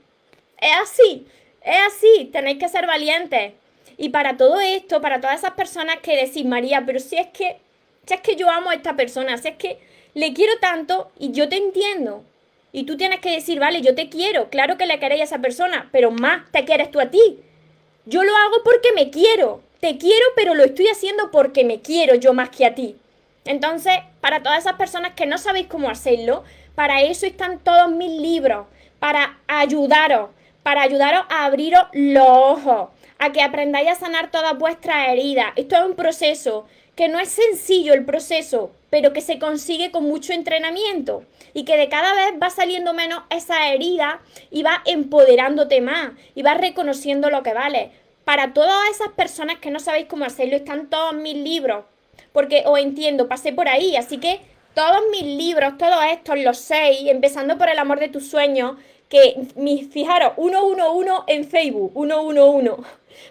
Es 0.58 0.72
así, 0.82 1.28
es 1.62 1.80
así, 1.86 2.30
tenéis 2.32 2.60
que 2.60 2.70
ser 2.70 2.88
valientes. 2.88 3.56
Y 3.98 4.10
para 4.10 4.38
todo 4.38 4.60
esto, 4.60 5.02
para 5.02 5.22
todas 5.22 5.40
esas 5.40 5.52
personas 5.52 5.98
que 6.02 6.16
decís, 6.16 6.46
María, 6.46 6.84
pero 6.86 7.00
si 7.00 7.18
es 7.18 7.28
que, 7.28 7.58
si 8.06 8.14
es 8.14 8.22
que 8.22 8.36
yo 8.36 8.50
amo 8.50 8.70
a 8.70 8.76
esta 8.76 8.96
persona, 8.96 9.38
si 9.38 9.50
es 9.50 9.56
que 9.56 9.80
le 10.14 10.34
quiero 10.34 10.54
tanto 10.60 11.12
y 11.18 11.32
yo 11.32 11.50
te 11.50 11.58
entiendo. 11.58 12.24
Y 12.72 12.84
tú 12.84 12.98
tienes 12.98 13.20
que 13.20 13.32
decir, 13.32 13.60
vale, 13.60 13.82
yo 13.82 13.94
te 13.94 14.10
quiero, 14.10 14.50
claro 14.50 14.78
que 14.78 14.88
le 14.88 15.00
queréis 15.00 15.22
a 15.22 15.26
esa 15.26 15.40
persona, 15.40 15.90
pero 15.92 16.10
más 16.10 16.52
te 16.52 16.66
quieres 16.66 16.90
tú 16.90 17.00
a 17.00 17.12
ti. 17.12 17.40
Yo 18.06 18.24
lo 18.24 18.36
hago 18.36 18.64
porque 18.64 18.92
me 18.94 19.12
quiero, 19.12 19.62
te 19.80 19.98
quiero, 19.98 20.26
pero 20.36 20.56
lo 20.56 20.64
estoy 20.64 20.88
haciendo 20.88 21.30
porque 21.32 21.64
me 21.64 21.82
quiero 21.82 22.16
yo 22.16 22.34
más 22.34 22.50
que 22.50 22.66
a 22.66 22.74
ti. 22.74 22.96
Entonces, 23.46 23.94
para 24.22 24.42
todas 24.42 24.60
esas 24.60 24.74
personas 24.74 25.14
que 25.14 25.26
no 25.26 25.38
sabéis 25.38 25.68
cómo 25.68 25.90
hacerlo, 25.90 26.44
para 26.76 27.02
eso 27.02 27.26
están 27.26 27.60
todos 27.60 27.92
mis 27.92 28.12
libros, 28.20 28.66
para 29.00 29.38
ayudaros, 29.48 30.30
para 30.64 30.82
ayudaros 30.82 31.26
a 31.30 31.46
abriros 31.46 31.84
los 31.92 32.28
ojos, 32.28 32.90
a 33.20 33.32
que 33.32 33.42
aprendáis 33.42 33.90
a 33.90 33.96
sanar 33.96 34.32
todas 34.32 34.58
vuestras 34.58 35.10
heridas. 35.10 35.48
Esto 35.56 35.76
es 35.76 35.84
un 35.84 35.96
proceso 35.96 36.66
que 36.96 37.08
no 37.08 37.20
es 37.20 37.30
sencillo 37.30 37.94
el 37.94 38.06
proceso, 38.06 38.72
pero 38.90 39.14
que 39.14 39.22
se 39.22 39.40
consigue 39.40 39.92
con 39.92 40.04
mucho 40.04 40.34
entrenamiento 40.34 41.24
y 41.54 41.66
que 41.66 41.78
de 41.78 41.90
cada 41.90 42.14
vez 42.14 42.34
va 42.42 42.50
saliendo 42.50 42.94
menos 42.94 43.24
esa 43.30 43.70
herida 43.70 44.22
y 44.52 44.64
va 44.64 44.84
empoderándote 44.86 45.82
más 45.82 46.12
y 46.36 46.44
va 46.44 46.54
reconociendo 46.54 47.30
lo 47.30 47.42
que 47.44 47.54
vale. 47.54 47.92
Para 48.24 48.54
todas 48.54 48.90
esas 48.92 49.10
personas 49.10 49.58
que 49.60 49.72
no 49.72 49.80
sabéis 49.80 50.06
cómo 50.08 50.26
hacerlo, 50.26 50.56
están 50.56 50.90
todos 50.90 51.14
mis 51.14 51.36
libros, 51.36 51.86
porque 52.32 52.64
os 52.66 52.80
entiendo, 52.80 53.28
pasé 53.28 53.52
por 53.52 53.68
ahí, 53.68 53.96
así 53.96 54.18
que 54.18 54.42
todos 54.74 55.02
mis 55.12 55.24
libros, 55.24 55.78
todos 55.78 56.04
estos, 56.12 56.40
los 56.40 56.58
seis, 56.58 57.08
empezando 57.08 57.58
por 57.58 57.70
el 57.70 57.78
amor 57.78 58.00
de 58.00 58.10
tus 58.10 58.30
sueños, 58.30 58.78
que 59.10 59.36
fijaros, 59.92 60.34
111 60.38 61.12
en 61.28 61.46
Facebook, 61.46 61.92
111, 61.94 62.72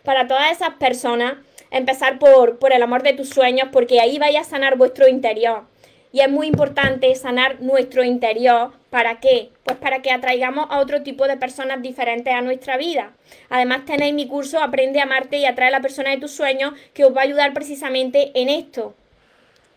para 0.03 0.27
todas 0.27 0.53
esas 0.53 0.75
personas, 0.75 1.35
empezar 1.71 2.19
por, 2.19 2.59
por 2.59 2.73
el 2.73 2.83
amor 2.83 3.03
de 3.03 3.13
tus 3.13 3.29
sueños, 3.29 3.69
porque 3.73 4.01
ahí 4.01 4.19
vaya 4.19 4.41
a 4.41 4.45
sanar 4.45 4.77
vuestro 4.77 5.09
interior. 5.09 5.65
Y 6.13 6.21
es 6.21 6.29
muy 6.29 6.47
importante 6.47 7.15
sanar 7.15 7.63
nuestro 7.63 8.05
interior. 8.05 8.73
¿Para 8.91 9.19
qué? 9.19 9.49
Pues 9.65 9.79
para 9.79 10.03
que 10.03 10.11
atraigamos 10.11 10.67
a 10.69 10.81
otro 10.81 11.03
tipo 11.03 11.27
de 11.27 11.39
personas 11.39 11.81
diferentes 11.81 12.35
a 12.35 12.43
nuestra 12.43 12.77
vida. 12.77 13.13
Además 13.49 13.87
tenéis 13.87 14.13
mi 14.13 14.29
curso 14.29 14.61
Aprende 14.61 15.01
a 15.01 15.05
amarte 15.05 15.39
y 15.39 15.47
atrae 15.47 15.69
a 15.69 15.71
la 15.71 15.81
persona 15.81 16.11
de 16.11 16.19
tus 16.19 16.33
sueños 16.33 16.75
que 16.93 17.07
os 17.07 17.17
va 17.17 17.23
a 17.23 17.25
ayudar 17.25 17.55
precisamente 17.55 18.31
en 18.35 18.51
esto. 18.51 18.95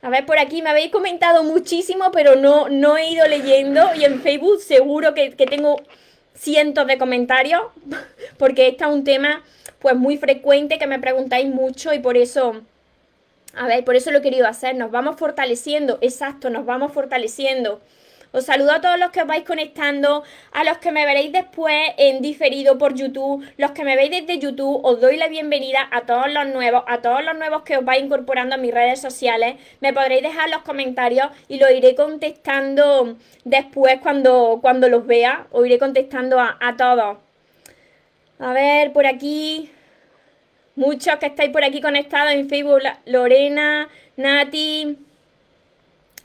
A 0.01 0.09
ver, 0.09 0.25
por 0.25 0.37
aquí 0.37 0.61
me 0.61 0.69
habéis 0.69 0.91
comentado 0.91 1.43
muchísimo, 1.43 2.11
pero 2.11 2.35
no, 2.35 2.67
no 2.67 2.97
he 2.97 3.09
ido 3.09 3.25
leyendo. 3.27 3.95
Y 3.95 4.03
en 4.03 4.21
Facebook 4.21 4.59
seguro 4.59 5.13
que, 5.13 5.31
que 5.31 5.45
tengo 5.47 5.77
cientos 6.35 6.85
de 6.87 6.97
comentarios, 6.97 7.61
porque 8.37 8.67
este 8.67 8.83
es 8.83 8.89
un 8.89 9.03
tema 9.03 9.43
pues 9.79 9.95
muy 9.95 10.17
frecuente 10.17 10.77
que 10.77 10.87
me 10.87 10.99
preguntáis 10.99 11.47
mucho 11.47 11.93
y 11.93 11.99
por 11.99 12.17
eso 12.17 12.61
a 13.55 13.67
ver, 13.67 13.85
por 13.85 13.95
eso 13.95 14.11
lo 14.11 14.19
he 14.19 14.21
querido 14.21 14.47
hacer. 14.47 14.75
Nos 14.75 14.91
vamos 14.91 15.15
fortaleciendo, 15.17 15.97
exacto, 16.01 16.49
nos 16.49 16.65
vamos 16.65 16.91
fortaleciendo. 16.91 17.81
Os 18.35 18.47
saludo 18.47 18.73
a 18.73 18.81
todos 18.81 18.99
los 18.99 19.11
que 19.11 19.21
os 19.21 19.27
vais 19.27 19.45
conectando, 19.45 20.25
a 20.51 20.65
los 20.65 20.79
que 20.79 20.91
me 20.91 21.05
veréis 21.05 21.31
después 21.31 21.73
en 21.97 22.21
diferido 22.21 22.77
por 22.77 22.93
YouTube, 22.93 23.45
los 23.55 23.71
que 23.71 23.85
me 23.85 23.95
veis 23.95 24.11
desde 24.11 24.39
YouTube, 24.39 24.81
os 24.83 24.99
doy 24.99 25.15
la 25.15 25.29
bienvenida 25.29 25.87
a 25.89 26.01
todos 26.01 26.29
los 26.29 26.45
nuevos, 26.47 26.83
a 26.85 26.97
todos 26.97 27.23
los 27.23 27.33
nuevos 27.37 27.61
que 27.61 27.77
os 27.77 27.85
vais 27.85 28.03
incorporando 28.03 28.55
a 28.55 28.57
mis 28.57 28.73
redes 28.73 28.99
sociales. 28.99 29.55
Me 29.79 29.93
podréis 29.93 30.21
dejar 30.21 30.49
los 30.49 30.63
comentarios 30.63 31.29
y 31.47 31.59
lo 31.59 31.71
iré 31.71 31.95
contestando 31.95 33.15
después 33.45 34.01
cuando, 34.01 34.59
cuando 34.61 34.89
los 34.89 35.07
vea. 35.07 35.47
Os 35.51 35.65
iré 35.65 35.79
contestando 35.79 36.37
a, 36.37 36.57
a 36.59 36.75
todos. 36.75 37.17
A 38.39 38.51
ver, 38.51 38.91
por 38.91 39.05
aquí. 39.05 39.71
Muchos 40.75 41.15
que 41.19 41.27
estáis 41.27 41.51
por 41.51 41.63
aquí 41.63 41.79
conectados 41.79 42.33
en 42.33 42.49
Facebook, 42.49 42.81
Lorena, 43.05 43.87
Nati, 44.17 44.97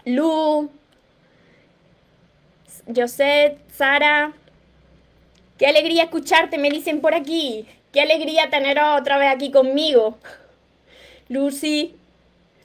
Lu, 0.06 0.68
José, 2.94 3.58
Sara. 3.74 4.32
Qué 5.58 5.66
alegría 5.66 6.04
escucharte, 6.04 6.58
me 6.58 6.70
dicen 6.70 7.00
por 7.00 7.14
aquí. 7.14 7.66
Qué 7.92 8.00
alegría 8.00 8.50
teneros 8.50 9.00
otra 9.00 9.18
vez 9.18 9.28
aquí 9.28 9.50
conmigo. 9.50 10.18
Lucy, 11.28 11.96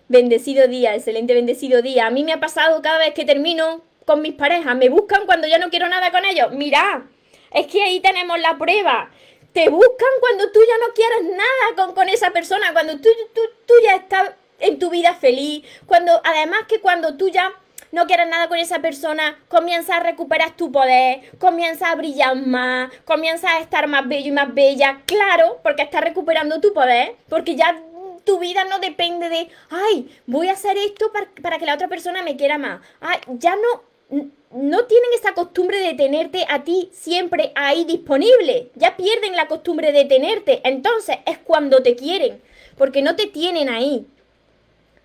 bendecido 0.08 0.68
día, 0.68 0.96
excelente 0.96 1.34
bendecido 1.34 1.82
día. 1.82 2.08
A 2.08 2.12
mí 2.12 2.24
me 2.24 2.34
ha 2.34 2.40
pasado 2.40 2.82
cada 2.82 3.00
vez 3.00 3.14
que 3.14 3.26
termino 3.26 3.82
con 4.06 4.22
mis 4.22 4.34
parejas, 4.34 4.76
me 4.76 4.90
buscan 4.90 5.26
cuando 5.26 5.48
ya 5.48 5.58
no 5.58 5.70
quiero 5.70 5.90
nada 5.90 6.12
con 6.12 6.26
ellos. 6.26 6.52
Mira, 6.52 7.08
es 7.52 7.68
que 7.68 7.82
ahí 7.82 8.00
tenemos 8.00 8.40
la 8.40 8.58
prueba 8.58 9.10
te 9.56 9.70
buscan 9.70 10.10
cuando 10.20 10.52
tú 10.52 10.60
ya 10.68 10.78
no 10.86 10.94
quieres 10.94 11.38
nada 11.38 11.94
con, 11.94 12.10
esa 12.10 12.32
persona, 12.32 12.74
cuando 12.74 13.00
tú, 13.00 13.08
tú, 13.34 13.74
ya 13.82 13.96
estás 13.96 14.32
en 14.60 14.80
tu 14.80 14.90
vida 14.90 15.16
feliz, 15.16 15.64
cuando 15.86 16.20
además 16.26 16.64
que 16.68 16.82
cuando 16.82 17.16
tú 17.16 17.30
ya 17.30 17.54
no 17.96 18.08
quieres 18.08 18.28
nada 18.28 18.50
con 18.50 18.60
esa 18.60 18.80
persona, 18.80 19.40
comienzas 19.48 19.96
a 19.96 20.00
recuperar 20.02 20.58
tu 20.58 20.70
poder, 20.70 21.22
comienzas 21.40 21.90
a 21.90 21.96
brillar 21.96 22.36
más, 22.36 22.92
comienzas 23.06 23.52
a 23.52 23.60
estar 23.62 23.88
más 23.88 24.06
bello 24.06 24.28
y 24.28 24.32
más 24.34 24.54
bella, 24.54 25.02
claro, 25.06 25.62
porque 25.64 25.84
estás 25.84 26.02
recuperando 26.02 26.60
tu 26.60 26.74
poder, 26.74 27.16
porque 27.30 27.56
ya 27.56 27.82
tu 28.25 28.38
vida 28.38 28.66
no 28.66 28.80
depende 28.80 29.30
de, 29.30 29.48
ay, 29.70 30.14
voy 30.25 30.50
a 30.50 30.54
hacer 30.54 30.75
esto 30.78 31.10
para, 31.14 31.28
para 31.42 31.58
que 31.58 31.66
la 31.66 31.75
otra 31.75 31.88
persona 31.88 32.22
me 32.22 32.36
quiera 32.36 32.58
más. 32.58 32.82
Ay, 33.00 33.20
ya 33.40 33.56
no, 33.56 34.28
no 34.52 34.86
tienen 34.86 35.10
esa 35.18 35.34
costumbre 35.34 35.80
de 35.80 35.94
tenerte 35.94 36.46
a 36.50 36.66
ti 36.66 36.90
siempre 36.92 37.54
ahí 37.56 37.86
disponible. 37.86 38.72
Ya 38.75 38.98
pierden 38.98 39.38
la 39.38 39.48
costumbre 39.48 39.94
de 39.94 40.04
tenerte. 40.04 40.60
Entonces 40.66 41.20
es 41.25 41.38
cuando 41.38 41.82
te 41.82 41.96
quieren, 41.96 42.42
porque 42.78 43.02
no 43.02 43.16
te 43.16 43.28
tienen 43.28 43.70
ahí. 43.70 44.06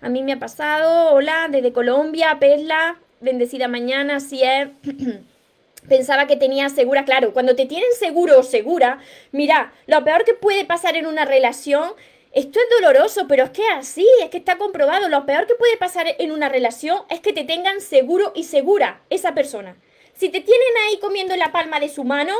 A 0.01 0.09
mí 0.09 0.23
me 0.23 0.33
ha 0.33 0.39
pasado, 0.39 1.13
hola, 1.13 1.47
desde 1.49 1.71
Colombia, 1.71 2.37
Perla, 2.39 2.99
bendecida 3.19 3.67
mañana, 3.67 4.17
así 4.17 4.41
es. 4.43 4.69
Pensaba 5.87 6.27
que 6.27 6.35
tenía 6.35 6.69
segura, 6.69 7.05
claro, 7.05 7.33
cuando 7.33 7.55
te 7.55 7.65
tienen 7.65 7.91
seguro 7.97 8.39
o 8.39 8.43
segura, 8.43 8.99
mira, 9.31 9.73
lo 9.87 10.03
peor 10.03 10.25
que 10.25 10.33
puede 10.33 10.65
pasar 10.65 10.95
en 10.95 11.07
una 11.07 11.25
relación 11.25 11.93
esto 12.33 12.59
es 12.59 12.65
doloroso, 12.79 13.27
pero 13.27 13.43
es 13.43 13.49
que 13.49 13.67
así, 13.67 14.07
es 14.21 14.29
que 14.29 14.37
está 14.37 14.57
comprobado. 14.57 15.09
Lo 15.09 15.25
peor 15.25 15.47
que 15.47 15.55
puede 15.55 15.75
pasar 15.75 16.15
en 16.17 16.31
una 16.31 16.47
relación 16.47 17.03
es 17.09 17.19
que 17.19 17.33
te 17.33 17.43
tengan 17.43 17.81
seguro 17.81 18.31
y 18.33 18.45
segura 18.45 19.01
esa 19.09 19.33
persona. 19.33 19.75
Si 20.13 20.29
te 20.29 20.39
tienen 20.39 20.77
ahí 20.87 20.99
comiendo 20.99 21.35
la 21.35 21.51
palma 21.51 21.81
de 21.81 21.89
su 21.89 22.05
mano, 22.05 22.33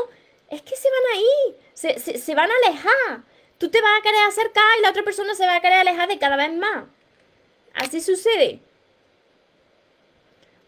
es 0.48 0.62
que 0.62 0.76
se 0.76 0.88
van 0.88 1.18
ahí, 1.18 1.56
se, 1.74 2.18
se 2.18 2.34
van 2.34 2.50
a 2.50 2.54
alejar. 2.66 3.24
Tú 3.58 3.70
te 3.70 3.82
vas 3.82 3.98
a 3.98 4.02
querer 4.02 4.20
acercar 4.26 4.64
y 4.78 4.82
la 4.82 4.90
otra 4.90 5.02
persona 5.02 5.34
se 5.34 5.46
va 5.46 5.56
a 5.56 5.60
querer 5.60 5.80
alejar 5.80 6.08
de 6.08 6.18
cada 6.18 6.36
vez 6.36 6.52
más. 6.54 6.84
Así 7.74 8.00
sucede. 8.00 8.60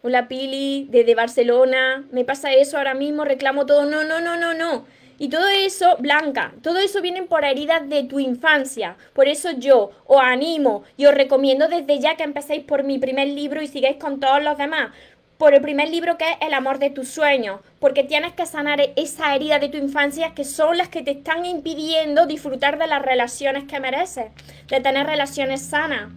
Hola 0.01 0.27
Pili, 0.27 0.87
desde 0.91 1.15
Barcelona. 1.15 2.05
Me 2.11 2.25
pasa 2.25 2.53
eso 2.53 2.77
ahora 2.77 2.93
mismo, 2.93 3.25
reclamo 3.25 3.65
todo. 3.65 3.85
No, 3.85 4.03
no, 4.03 4.21
no, 4.21 4.37
no, 4.37 4.53
no. 4.53 4.85
Y 5.17 5.29
todo 5.29 5.47
eso, 5.47 5.95
Blanca, 5.97 6.53
todo 6.61 6.77
eso 6.77 7.01
viene 7.01 7.23
por 7.23 7.45
heridas 7.45 7.87
de 7.87 8.03
tu 8.03 8.19
infancia. 8.19 8.97
Por 9.13 9.27
eso 9.27 9.51
yo 9.51 9.91
os 10.05 10.21
animo 10.21 10.83
y 10.97 11.05
os 11.05 11.15
recomiendo 11.15 11.67
desde 11.69 11.99
ya 11.99 12.15
que 12.17 12.23
empecéis 12.23 12.65
por 12.65 12.83
mi 12.83 12.99
primer 12.99 13.29
libro 13.29 13.61
y 13.61 13.67
sigáis 13.67 13.95
con 13.95 14.19
todos 14.19 14.43
los 14.43 14.57
demás. 14.57 14.91
Por 15.37 15.53
el 15.53 15.61
primer 15.61 15.89
libro 15.89 16.17
que 16.17 16.25
es 16.25 16.37
El 16.41 16.53
amor 16.53 16.79
de 16.79 16.89
tus 16.89 17.07
sueños. 17.07 17.61
Porque 17.79 18.03
tienes 18.03 18.33
que 18.33 18.45
sanar 18.45 18.81
esa 18.95 19.33
herida 19.33 19.57
de 19.59 19.69
tu 19.69 19.77
infancia 19.77 20.33
que 20.35 20.43
son 20.43 20.77
las 20.77 20.89
que 20.89 21.01
te 21.01 21.11
están 21.11 21.45
impidiendo 21.45 22.25
disfrutar 22.25 22.77
de 22.77 22.87
las 22.87 23.01
relaciones 23.01 23.63
que 23.63 23.79
mereces. 23.79 24.27
De 24.67 24.81
tener 24.81 25.07
relaciones 25.07 25.61
sanas. 25.61 26.09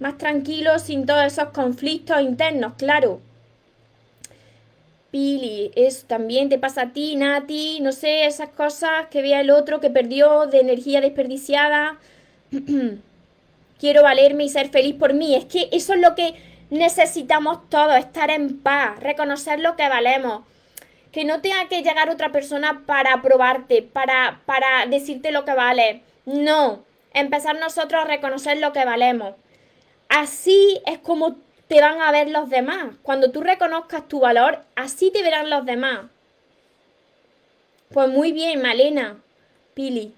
Más 0.00 0.18
tranquilo 0.18 0.78
sin 0.78 1.06
todos 1.06 1.24
esos 1.24 1.50
conflictos 1.50 2.20
internos, 2.20 2.74
claro. 2.76 3.20
Pili, 5.14 5.70
eso 5.76 6.06
también 6.08 6.48
te 6.48 6.58
pasa 6.58 6.82
a 6.82 6.92
ti, 6.92 7.14
Nati, 7.14 7.78
no 7.80 7.92
sé, 7.92 8.26
esas 8.26 8.48
cosas 8.48 9.06
que 9.12 9.22
vea 9.22 9.42
el 9.42 9.50
otro 9.50 9.80
que 9.80 9.88
perdió 9.88 10.46
de 10.46 10.58
energía 10.58 11.00
desperdiciada. 11.00 11.98
Quiero 13.78 14.02
valerme 14.02 14.42
y 14.42 14.48
ser 14.48 14.70
feliz 14.70 14.96
por 14.96 15.14
mí. 15.14 15.36
Es 15.36 15.44
que 15.44 15.68
eso 15.70 15.94
es 15.94 16.00
lo 16.00 16.16
que 16.16 16.34
necesitamos 16.70 17.68
todos, 17.68 17.96
estar 17.96 18.30
en 18.30 18.58
paz, 18.58 18.98
reconocer 18.98 19.60
lo 19.60 19.76
que 19.76 19.88
valemos. 19.88 20.42
Que 21.12 21.24
no 21.24 21.40
tenga 21.40 21.68
que 21.68 21.82
llegar 21.82 22.10
otra 22.10 22.32
persona 22.32 22.82
para 22.84 23.14
aprobarte, 23.14 23.82
para, 23.82 24.40
para 24.46 24.86
decirte 24.86 25.30
lo 25.30 25.44
que 25.44 25.54
vale. 25.54 26.02
No, 26.26 26.82
empezar 27.12 27.56
nosotros 27.60 28.02
a 28.02 28.08
reconocer 28.08 28.58
lo 28.58 28.72
que 28.72 28.84
valemos. 28.84 29.34
Así 30.08 30.80
es 30.86 30.98
como 30.98 31.36
te 31.68 31.80
van 31.80 32.00
a 32.00 32.12
ver 32.12 32.28
los 32.28 32.50
demás. 32.50 32.94
Cuando 33.02 33.30
tú 33.30 33.40
reconozcas 33.40 34.06
tu 34.08 34.20
valor, 34.20 34.60
así 34.76 35.10
te 35.10 35.22
verán 35.22 35.50
los 35.50 35.64
demás. 35.64 36.06
Pues 37.92 38.08
muy 38.08 38.32
bien, 38.32 38.60
Malena, 38.60 39.20
Pili. 39.74 40.14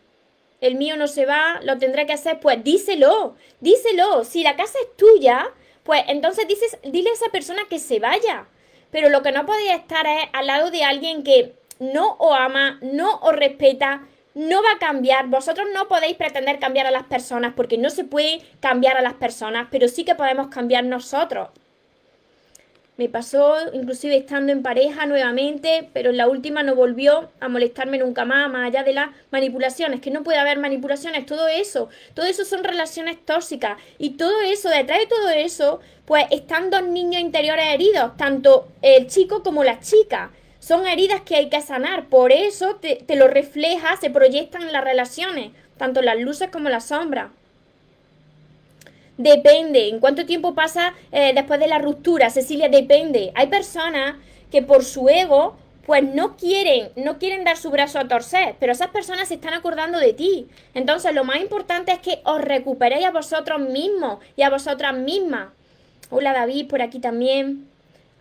El 0.60 0.76
mío 0.76 0.96
no 0.96 1.06
se 1.06 1.26
va, 1.26 1.60
lo 1.62 1.78
tendré 1.78 2.06
que 2.06 2.14
hacer. 2.14 2.40
Pues 2.40 2.62
díselo, 2.64 3.36
díselo. 3.60 4.24
Si 4.24 4.42
la 4.42 4.56
casa 4.56 4.78
es 4.80 4.96
tuya, 4.96 5.50
pues 5.82 6.02
entonces 6.08 6.48
dices, 6.48 6.78
dile 6.82 7.10
a 7.10 7.14
esa 7.14 7.28
persona 7.30 7.62
que 7.68 7.78
se 7.78 8.00
vaya. 8.00 8.46
Pero 8.90 9.08
lo 9.08 9.22
que 9.22 9.32
no 9.32 9.46
podéis 9.46 9.72
estar 9.72 10.06
es 10.06 10.24
al 10.32 10.46
lado 10.46 10.70
de 10.70 10.84
alguien 10.84 11.22
que 11.22 11.54
no 11.78 12.16
os 12.18 12.36
ama, 12.36 12.78
no 12.82 13.18
os 13.20 13.36
respeta, 13.36 14.06
no 14.36 14.62
va 14.62 14.72
a 14.72 14.78
cambiar. 14.78 15.28
Vosotros 15.28 15.66
no 15.72 15.88
podéis 15.88 16.16
pretender 16.16 16.58
cambiar 16.58 16.86
a 16.86 16.90
las 16.90 17.04
personas 17.04 17.54
porque 17.56 17.78
no 17.78 17.88
se 17.88 18.04
puede 18.04 18.42
cambiar 18.60 18.98
a 18.98 19.02
las 19.02 19.14
personas, 19.14 19.68
pero 19.70 19.88
sí 19.88 20.04
que 20.04 20.14
podemos 20.14 20.48
cambiar 20.48 20.84
nosotros. 20.84 21.48
Me 22.98 23.08
pasó 23.08 23.56
inclusive 23.72 24.16
estando 24.16 24.52
en 24.52 24.62
pareja 24.62 25.06
nuevamente, 25.06 25.88
pero 25.92 26.10
en 26.10 26.18
la 26.18 26.28
última 26.28 26.62
no 26.62 26.74
volvió 26.74 27.30
a 27.40 27.48
molestarme 27.48 27.98
nunca 27.98 28.24
más, 28.24 28.50
más 28.50 28.66
allá 28.66 28.84
de 28.84 28.94
las 28.94 29.08
manipulaciones, 29.30 30.00
que 30.00 30.10
no 30.10 30.22
puede 30.22 30.38
haber 30.38 30.58
manipulaciones, 30.58 31.26
todo 31.26 31.48
eso, 31.48 31.88
todo 32.14 32.26
eso 32.26 32.44
son 32.44 32.64
relaciones 32.64 33.22
tóxicas 33.24 33.78
y 33.98 34.10
todo 34.10 34.40
eso, 34.42 34.70
detrás 34.70 34.98
de 35.00 35.06
todo 35.06 35.28
eso, 35.28 35.80
pues 36.06 36.24
están 36.30 36.70
dos 36.70 36.84
niños 36.84 37.20
interiores 37.20 37.66
heridos, 37.68 38.16
tanto 38.16 38.68
el 38.80 39.06
chico 39.08 39.42
como 39.42 39.62
la 39.62 39.80
chica. 39.80 40.30
Son 40.66 40.84
heridas 40.88 41.20
que 41.20 41.36
hay 41.36 41.48
que 41.48 41.60
sanar, 41.60 42.06
por 42.06 42.32
eso 42.32 42.74
te, 42.74 42.96
te 42.96 43.14
lo 43.14 43.28
refleja, 43.28 43.96
se 43.98 44.10
proyectan 44.10 44.62
en 44.62 44.72
las 44.72 44.82
relaciones, 44.82 45.52
tanto 45.76 46.02
las 46.02 46.18
luces 46.18 46.48
como 46.50 46.68
las 46.68 46.86
sombras. 46.86 47.30
Depende. 49.16 49.88
¿En 49.88 50.00
cuánto 50.00 50.26
tiempo 50.26 50.56
pasa 50.56 50.94
eh, 51.12 51.30
después 51.36 51.60
de 51.60 51.68
la 51.68 51.78
ruptura? 51.78 52.30
Cecilia, 52.30 52.68
depende. 52.68 53.30
Hay 53.36 53.46
personas 53.46 54.16
que 54.50 54.60
por 54.60 54.82
su 54.84 55.08
ego 55.08 55.56
pues 55.86 56.02
no 56.02 56.36
quieren, 56.36 56.90
no 56.96 57.20
quieren 57.20 57.44
dar 57.44 57.56
su 57.56 57.70
brazo 57.70 58.00
a 58.00 58.08
torcer, 58.08 58.56
pero 58.58 58.72
esas 58.72 58.88
personas 58.88 59.28
se 59.28 59.34
están 59.34 59.54
acordando 59.54 60.00
de 60.00 60.14
ti. 60.14 60.48
Entonces 60.74 61.14
lo 61.14 61.22
más 61.22 61.36
importante 61.36 61.92
es 61.92 62.00
que 62.00 62.18
os 62.24 62.40
recuperéis 62.40 63.06
a 63.06 63.12
vosotros 63.12 63.60
mismos 63.60 64.18
y 64.34 64.42
a 64.42 64.50
vosotras 64.50 64.94
mismas. 64.94 65.50
Hola 66.10 66.32
David, 66.32 66.66
por 66.66 66.82
aquí 66.82 66.98
también. 66.98 67.68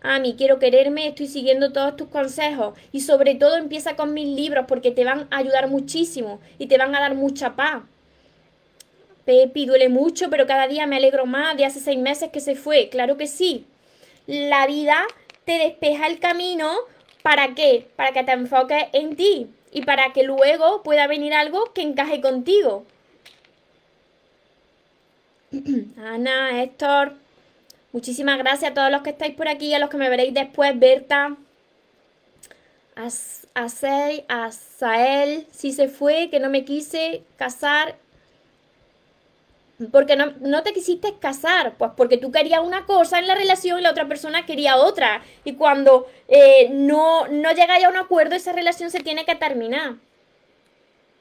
Ami, 0.01 0.35
quiero 0.35 0.59
quererme, 0.59 1.07
estoy 1.07 1.27
siguiendo 1.27 1.71
todos 1.71 1.95
tus 1.95 2.09
consejos 2.09 2.77
y 2.91 3.01
sobre 3.01 3.35
todo 3.35 3.57
empieza 3.57 3.95
con 3.95 4.13
mis 4.13 4.27
libros 4.27 4.65
porque 4.67 4.91
te 4.91 5.03
van 5.03 5.27
a 5.31 5.37
ayudar 5.37 5.67
muchísimo 5.67 6.39
y 6.59 6.67
te 6.67 6.77
van 6.77 6.93
a 6.93 6.99
dar 6.99 7.15
mucha 7.15 7.55
paz. 7.55 7.83
Pepi, 9.25 9.65
duele 9.65 9.89
mucho, 9.89 10.29
pero 10.29 10.45
cada 10.45 10.67
día 10.67 10.85
me 10.85 10.97
alegro 10.97 11.25
más 11.25 11.57
de 11.57 11.65
hace 11.65 11.79
seis 11.79 11.97
meses 11.97 12.29
que 12.31 12.39
se 12.39 12.55
fue. 12.55 12.89
Claro 12.89 13.17
que 13.17 13.25
sí. 13.25 13.65
La 14.27 14.67
vida 14.67 15.05
te 15.45 15.53
despeja 15.53 16.05
el 16.07 16.19
camino. 16.19 16.71
¿Para 17.23 17.55
qué? 17.55 17.87
Para 17.95 18.11
que 18.11 18.23
te 18.23 18.33
enfoques 18.33 18.83
en 18.93 19.15
ti 19.15 19.47
y 19.71 19.81
para 19.81 20.13
que 20.13 20.23
luego 20.23 20.83
pueda 20.83 21.07
venir 21.07 21.33
algo 21.33 21.73
que 21.73 21.81
encaje 21.81 22.21
contigo. 22.21 22.85
Ana, 25.97 26.61
Héctor, 26.61 27.15
muchísimas 27.95 28.37
gracias 28.37 28.71
a 28.71 28.73
todos 28.73 28.91
los 28.91 29.03
que 29.03 29.11
estáis 29.11 29.33
por 29.35 29.47
aquí, 29.47 29.73
a 29.73 29.79
los 29.79 29.89
que 29.89 29.95
me 29.95 30.09
veréis 30.09 30.33
después, 30.33 30.77
Berta, 30.77 31.37
a, 32.97 33.07
a, 33.55 33.67
a 34.27 34.51
Sael, 34.51 35.47
si 35.51 35.71
se 35.71 35.87
fue, 35.87 36.29
que 36.29 36.41
no 36.41 36.49
me 36.49 36.65
quise 36.65 37.23
casar 37.37 37.95
porque 39.93 40.17
no, 40.17 40.33
no, 40.41 40.61
te 40.63 40.73
quisiste 40.73 41.15
casar, 41.19 41.75
pues 41.77 41.91
porque 41.95 42.17
tú 42.17 42.33
querías 42.33 42.61
una 42.61 42.85
cosa 42.85 43.19
en 43.19 43.27
la 43.27 43.35
relación 43.35 43.79
y 43.79 43.81
la 43.81 43.91
otra 43.91 44.07
persona 44.07 44.45
quería 44.45 44.75
otra. 44.75 45.21
Y 45.45 45.53
cuando 45.53 46.07
eh, 46.27 46.69
no, 46.71 47.27
no 47.27 47.51
llegáis 47.51 47.85
a 47.85 47.89
un 47.89 47.97
acuerdo, 47.97 48.35
esa 48.35 48.51
relación 48.51 48.91
se 48.91 48.99
tiene 48.99 49.25
que 49.25 49.35
terminar. 49.35 49.95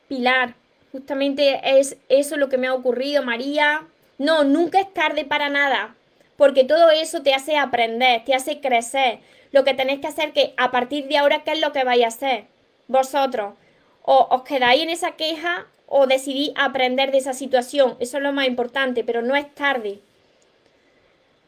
Pilar, 0.09 0.55
justamente 0.91 1.61
es 1.79 1.97
eso 2.09 2.37
lo 2.37 2.49
que 2.49 2.59
me 2.59 2.67
ha 2.67 2.75
ocurrido, 2.75 3.23
María. 3.23 3.87
No, 4.19 4.45
nunca 4.45 4.81
es 4.81 4.93
tarde 4.95 5.25
para 5.25 5.49
nada, 5.49 5.97
porque 6.37 6.65
todo 6.65 6.91
eso 6.91 7.23
te 7.23 7.35
hace 7.35 7.57
aprender, 7.57 8.25
te 8.25 8.35
hace 8.35 8.61
crecer. 8.61 9.21
Lo 9.53 9.65
que 9.65 9.75
tenéis 9.75 10.01
que 10.01 10.09
hacer 10.09 10.33
que 10.33 10.55
a 10.57 10.71
partir 10.71 11.07
de 11.09 11.19
ahora, 11.19 11.45
¿qué 11.45 11.53
es 11.53 11.61
lo 11.61 11.73
que 11.73 11.85
vais 11.85 12.05
a 12.05 12.09
hacer? 12.09 12.47
Vosotros. 12.89 13.55
O 14.03 14.27
os 14.31 14.43
quedáis 14.43 14.83
en 14.83 14.91
esa 14.91 15.13
queja 15.13 15.67
o 15.87 16.07
decidí 16.07 16.53
aprender 16.57 17.13
de 17.13 17.19
esa 17.19 17.35
situación. 17.35 17.97
Eso 18.01 18.17
es 18.17 18.23
lo 18.23 18.33
más 18.33 18.47
importante, 18.47 19.05
pero 19.05 19.23
no 19.23 19.37
es 19.37 19.55
tarde. 19.55 20.01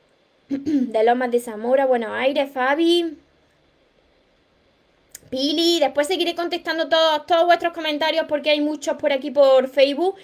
de 0.49 1.05
Lomas 1.05 1.31
de 1.33 1.41
Zamora, 1.41 1.87
Buenos 1.87 2.13
Aires, 2.13 2.51
Fabi. 2.53 3.19
Pili, 5.29 5.81
después 5.81 6.07
seguiré 6.07 6.37
contestando 6.37 6.89
todos, 6.89 7.27
todos 7.27 7.47
vuestros 7.47 7.73
comentarios 7.73 8.27
porque 8.29 8.51
hay 8.51 8.61
muchos 8.61 8.97
por 8.97 9.13
aquí 9.13 9.33
por 9.33 9.69
Facebook. 9.69 10.15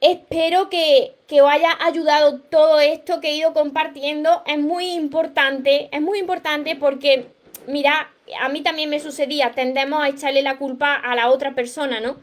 Espero 0.00 0.68
que, 0.68 1.14
que, 1.26 1.40
os 1.40 1.50
haya 1.50 1.76
ayudado 1.80 2.40
todo 2.40 2.80
esto 2.80 3.20
que 3.20 3.30
he 3.30 3.36
ido 3.36 3.52
compartiendo. 3.54 4.42
Es 4.46 4.58
muy 4.58 4.92
importante, 4.92 5.88
es 5.90 6.02
muy 6.02 6.18
importante 6.18 6.76
porque, 6.76 7.26
mira, 7.66 8.10
a 8.40 8.48
mí 8.48 8.62
también 8.62 8.90
me 8.90 9.00
sucedía, 9.00 9.52
tendemos 9.52 10.02
a 10.02 10.08
echarle 10.08 10.42
la 10.42 10.58
culpa 10.58 10.94
a 10.94 11.14
la 11.14 11.30
otra 11.30 11.54
persona, 11.54 12.00
¿no? 12.00 12.16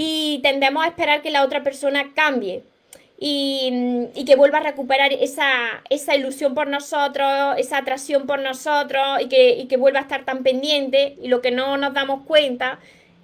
y 0.00 0.38
tendemos 0.44 0.84
a 0.84 0.88
esperar 0.88 1.22
que 1.22 1.30
la 1.30 1.44
otra 1.44 1.64
persona 1.64 2.12
cambie. 2.14 2.62
Y, 3.20 4.24
que 4.24 4.36
vuelva 4.36 4.58
a 4.58 4.62
recuperar 4.62 5.12
esa, 5.12 5.50
esa, 5.90 6.14
ilusión 6.14 6.54
por 6.54 6.68
nosotros, 6.68 7.56
esa 7.58 7.78
atracción 7.78 8.28
por 8.28 8.38
nosotros 8.38 9.20
y 9.20 9.26
que, 9.26 9.56
y 9.56 9.66
que 9.66 9.76
vuelva 9.76 9.98
a 9.98 10.02
estar 10.02 10.24
tan 10.24 10.44
pendiente. 10.44 11.16
Y 11.20 11.26
lo 11.26 11.40
que 11.40 11.50
no 11.50 11.76
nos 11.78 11.94
damos 11.94 12.24
cuenta 12.26 12.78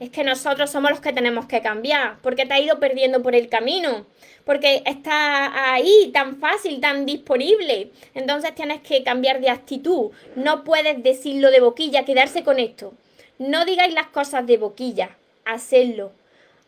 es 0.05 0.11
que 0.11 0.25
nosotros 0.25 0.71
somos 0.71 0.91
los 0.91 1.01
que 1.01 1.13
tenemos 1.13 1.47
que 1.47 1.61
cambiar, 1.61 2.19
porque 2.23 2.47
te 2.47 2.55
ha 2.55 2.61
ido 2.61 2.79
perdiendo 2.79 3.23
por 3.23 3.35
el 3.35 3.49
camino, 3.49 4.07
porque 4.45 4.83
está 4.87 5.73
ahí 5.75 6.11
tan 6.13 6.37
fácil, 6.37 6.81
tan 6.81 7.07
disponible. 7.07 7.91
Entonces 8.15 8.55
tienes 8.55 8.81
que 8.81 9.03
cambiar 9.03 9.41
de 9.41 9.51
actitud. 9.51 10.11
No 10.37 10.65
puedes 10.65 11.03
decirlo 11.03 11.51
de 11.51 11.61
boquilla, 11.61 12.05
quedarse 12.05 12.45
con 12.45 12.59
esto. 12.59 12.95
No 13.39 13.65
digáis 13.65 13.95
las 13.95 14.07
cosas 14.09 14.47
de 14.47 14.59
boquilla, 14.59 15.17
hacedlo 15.45 16.13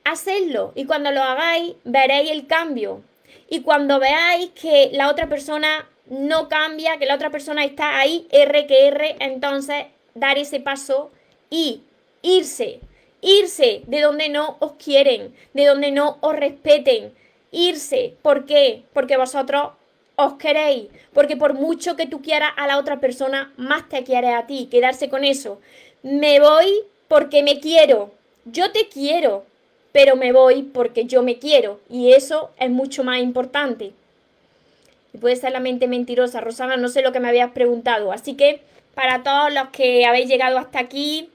hacedlo 0.07 0.73
y 0.75 0.87
cuando 0.87 1.11
lo 1.11 1.23
hagáis 1.23 1.75
veréis 1.85 2.31
el 2.31 2.47
cambio. 2.47 3.03
Y 3.49 3.61
cuando 3.61 4.01
veáis 4.01 4.51
que 4.51 4.91
la 4.93 5.11
otra 5.11 5.29
persona 5.29 5.89
no 6.07 6.49
cambia, 6.49 6.99
que 6.99 7.07
la 7.07 7.15
otra 7.15 7.31
persona 7.31 7.65
está 7.65 7.99
ahí, 7.99 8.27
R 8.31 8.67
que 8.67 8.89
R, 8.89 9.17
entonces 9.21 9.87
dar 10.15 10.39
ese 10.39 10.61
paso 10.61 11.11
y 11.51 11.83
irse, 12.23 12.81
irse 13.21 13.83
de 13.87 14.01
donde 14.01 14.29
no 14.29 14.57
os 14.61 14.73
quieren, 14.73 15.35
de 15.55 15.67
donde 15.67 15.91
no 15.91 16.19
os 16.21 16.37
respeten, 16.37 17.13
irse. 17.51 18.15
¿Por 18.23 18.47
qué? 18.47 18.85
Porque 18.93 19.17
vosotros 19.17 19.73
os 20.17 20.35
queréis, 20.35 20.89
porque 21.13 21.37
por 21.37 21.55
mucho 21.55 21.97
que 21.97 22.07
tú 22.07 22.23
quieras 22.23 22.51
a 22.57 22.67
la 22.67 22.79
otra 22.79 23.01
persona, 23.01 23.53
más 23.57 23.89
te 23.89 24.03
quiere 24.03 24.35
a 24.35 24.47
ti, 24.47 24.69
quedarse 24.71 25.09
con 25.09 25.25
eso. 25.25 25.61
Me 26.03 26.41
voy 26.41 26.83
porque 27.09 27.43
me 27.43 27.61
quiero, 27.61 28.13
yo 28.45 28.73
te 28.73 28.89
quiero, 28.89 29.45
pero 29.93 30.17
me 30.17 30.33
voy 30.33 30.63
porque 30.63 31.05
yo 31.05 31.23
me 31.23 31.39
quiero 31.39 31.81
y 31.91 32.13
eso 32.13 32.51
es 32.59 32.71
mucho 32.71 33.05
más 33.05 33.21
importante. 33.21 33.93
Y 35.13 35.19
puede 35.19 35.37
ser 35.37 35.53
la 35.53 35.61
mente 35.61 35.89
mentirosa, 35.89 36.41
Rosana, 36.41 36.77
no 36.77 36.89
sé 36.89 37.03
lo 37.03 37.13
que 37.13 37.21
me 37.21 37.29
habías 37.29 37.53
preguntado. 37.53 38.13
Así 38.13 38.35
que 38.35 38.61
para 38.95 39.23
todos 39.23 39.53
los 39.53 39.69
que 39.69 40.05
habéis 40.05 40.29
llegado 40.29 40.59
hasta 40.59 40.81
aquí 40.81 41.31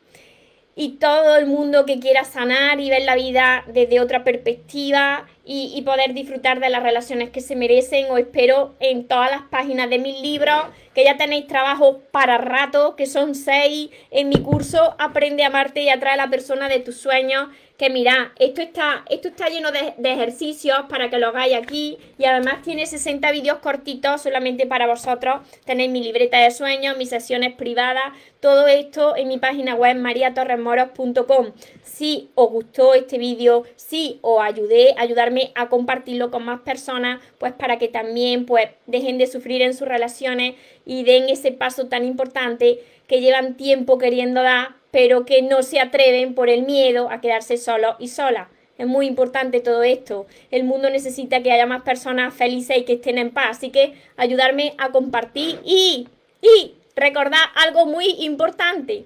y 0.75 0.97
todo 0.97 1.36
el 1.36 1.47
mundo 1.47 1.86
que 1.86 1.99
quiera 1.99 2.23
sanar 2.23 2.79
y 2.79 2.89
ver 2.89 3.03
la 3.03 3.15
vida 3.15 3.63
desde 3.67 3.99
otra 3.99 4.23
perspectiva 4.23 5.27
y, 5.43 5.81
poder 5.81 6.13
disfrutar 6.13 6.62
de 6.62 6.69
las 6.69 6.81
relaciones 6.81 7.29
que 7.29 7.41
se 7.41 7.57
merecen. 7.57 8.10
Os 8.10 8.19
espero 8.19 8.73
en 8.79 9.07
todas 9.07 9.29
las 9.31 9.41
páginas 9.43 9.89
de 9.89 9.99
mis 9.99 10.21
libros, 10.21 10.63
que 10.95 11.03
ya 11.03 11.17
tenéis 11.17 11.47
trabajo 11.47 11.99
para 12.12 12.38
rato, 12.38 12.95
que 12.95 13.05
son 13.05 13.36
seis 13.36 13.89
en 14.12 14.29
mi 14.29 14.41
curso 14.41 14.95
Aprende 14.97 15.43
a 15.43 15.47
amarte 15.47 15.81
y 15.81 15.89
atrae 15.89 16.13
a 16.13 16.17
la 16.17 16.29
persona 16.29 16.69
de 16.69 16.79
tus 16.79 16.97
sueños. 16.97 17.49
Que 17.82 17.89
mira, 17.89 18.32
esto 18.38 18.62
está, 18.62 19.04
esto 19.10 19.30
está 19.30 19.50
lleno 19.50 19.72
de, 19.72 19.96
ejercicios 20.04 20.78
para 20.88 21.10
que 21.10 21.17
lo 21.17 21.30
hagáis 21.30 21.56
aquí 21.56 21.98
y 22.20 22.26
además 22.26 22.62
tiene 22.62 22.86
60 22.86 23.32
vídeos 23.32 23.58
cortitos 23.58 24.22
solamente 24.22 24.67
para 24.67 24.86
vosotros. 24.86 25.41
Tenéis 25.65 25.89
mi 25.89 26.04
libreta 26.04 26.38
de 26.38 26.52
sueños, 26.52 26.96
mis 26.96 27.10
sesiones 27.10 27.56
privadas, 27.56 28.04
todo 28.39 28.67
esto 28.67 29.15
en 29.17 29.30
mi 29.30 29.39
página 29.39 29.74
web 29.74 29.98
mariatorremoros.com. 29.98 31.54
Si 31.84 32.30
os 32.36 32.52
gustó 32.52 32.94
este 32.94 33.17
vídeo, 33.17 33.63
si 33.78 34.20
os 34.22 34.39
ayudé, 34.44 34.94
ayudarme 35.00 35.52
a 35.56 35.67
compartirlo 35.67 36.30
con 36.30 36.46
más 36.46 36.62
personas, 36.62 37.20
pues 37.39 37.52
para 37.54 37.80
que 37.80 37.88
también 37.88 38.46
pues 38.46 38.70
dejen 38.86 39.17
de 39.17 39.26
sufrir 39.26 39.63
en 39.63 39.74
sus 39.74 39.88
relaciones 39.88 40.54
y 40.86 41.04
den 41.04 41.30
ese 41.30 41.52
paso 41.52 41.88
tan 41.88 42.06
importante 42.06 42.80
que 43.12 43.19
llevan 43.19 43.56
tiempo 43.56 43.97
queriendo 43.97 44.41
dar, 44.41 44.69
pero 44.89 45.26
que 45.26 45.41
no 45.41 45.63
se 45.63 45.82
atreven 45.82 46.34
por 46.34 46.47
el 46.47 46.63
miedo 46.63 47.12
a 47.12 47.19
quedarse 47.19 47.58
solos 47.58 47.97
y 48.00 48.08
solas. 48.08 48.47
Es 48.78 48.88
muy 48.88 49.06
importante 49.06 49.60
todo 49.60 49.84
esto. 49.84 50.28
El 50.50 50.63
mundo 50.63 50.89
necesita 50.89 51.43
que 51.43 51.52
haya 51.52 51.65
más 51.65 51.82
personas 51.82 52.34
felices 52.34 52.78
y 52.78 52.84
que 52.86 52.93
estén 52.93 53.17
en 53.17 53.32
paz. 53.32 53.58
Así 53.58 53.69
que 53.69 53.95
ayudarme 54.15 54.76
a 54.78 54.91
compartir 54.93 55.60
y, 55.65 56.08
y 56.41 56.74
recordad 56.95 57.41
algo 57.56 57.86
muy 57.86 58.12
importante, 58.19 59.04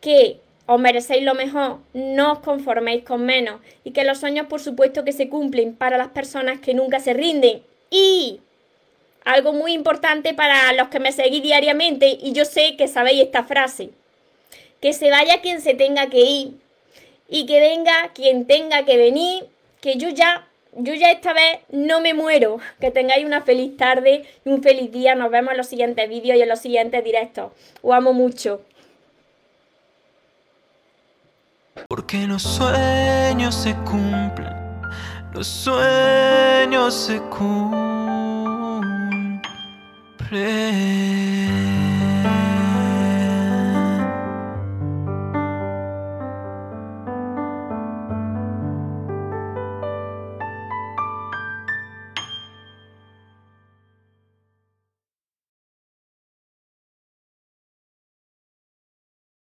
que 0.00 0.40
os 0.66 0.80
merecéis 0.80 1.22
lo 1.22 1.36
mejor, 1.36 1.78
no 1.94 2.32
os 2.32 2.38
conforméis 2.40 3.04
con 3.04 3.24
menos 3.24 3.60
y 3.84 3.92
que 3.92 4.02
los 4.02 4.18
sueños 4.18 4.48
por 4.48 4.58
supuesto 4.58 5.04
que 5.04 5.12
se 5.12 5.28
cumplen 5.28 5.76
para 5.76 5.96
las 5.96 6.08
personas 6.08 6.58
que 6.58 6.74
nunca 6.74 6.98
se 6.98 7.14
rinden. 7.14 7.62
Y 7.88 8.40
algo 9.28 9.52
muy 9.52 9.74
importante 9.74 10.32
para 10.32 10.72
los 10.72 10.88
que 10.88 11.00
me 11.00 11.12
seguís 11.12 11.42
diariamente 11.42 12.18
y 12.20 12.32
yo 12.32 12.46
sé 12.46 12.76
que 12.76 12.88
sabéis 12.88 13.24
esta 13.24 13.44
frase, 13.44 13.90
que 14.80 14.94
se 14.94 15.10
vaya 15.10 15.42
quien 15.42 15.60
se 15.60 15.74
tenga 15.74 16.08
que 16.08 16.20
ir 16.20 16.52
y 17.28 17.44
que 17.44 17.60
venga 17.60 18.10
quien 18.14 18.46
tenga 18.46 18.86
que 18.86 18.96
venir, 18.96 19.44
que 19.82 19.96
yo 19.96 20.08
ya, 20.08 20.48
yo 20.72 20.94
ya 20.94 21.10
esta 21.10 21.34
vez 21.34 21.60
no 21.68 22.00
me 22.00 22.14
muero. 22.14 22.58
Que 22.80 22.90
tengáis 22.90 23.26
una 23.26 23.42
feliz 23.42 23.76
tarde 23.76 24.24
y 24.44 24.48
un 24.48 24.62
feliz 24.62 24.90
día. 24.90 25.14
Nos 25.14 25.30
vemos 25.30 25.50
en 25.50 25.58
los 25.58 25.66
siguientes 25.66 26.08
vídeos 26.08 26.38
y 26.38 26.42
en 26.42 26.48
los 26.48 26.60
siguientes 26.60 27.04
directos. 27.04 27.52
Os 27.82 27.94
amo 27.94 28.14
mucho. 28.14 28.62
Porque 31.86 32.26
los 32.26 32.42
sueños 32.42 33.54
se 33.54 33.74
cumplen, 33.84 34.52
los 35.32 35.46
sueños 35.46 36.94
se 36.94 37.20
cumplen. 37.20 37.87
pray. 40.28 41.47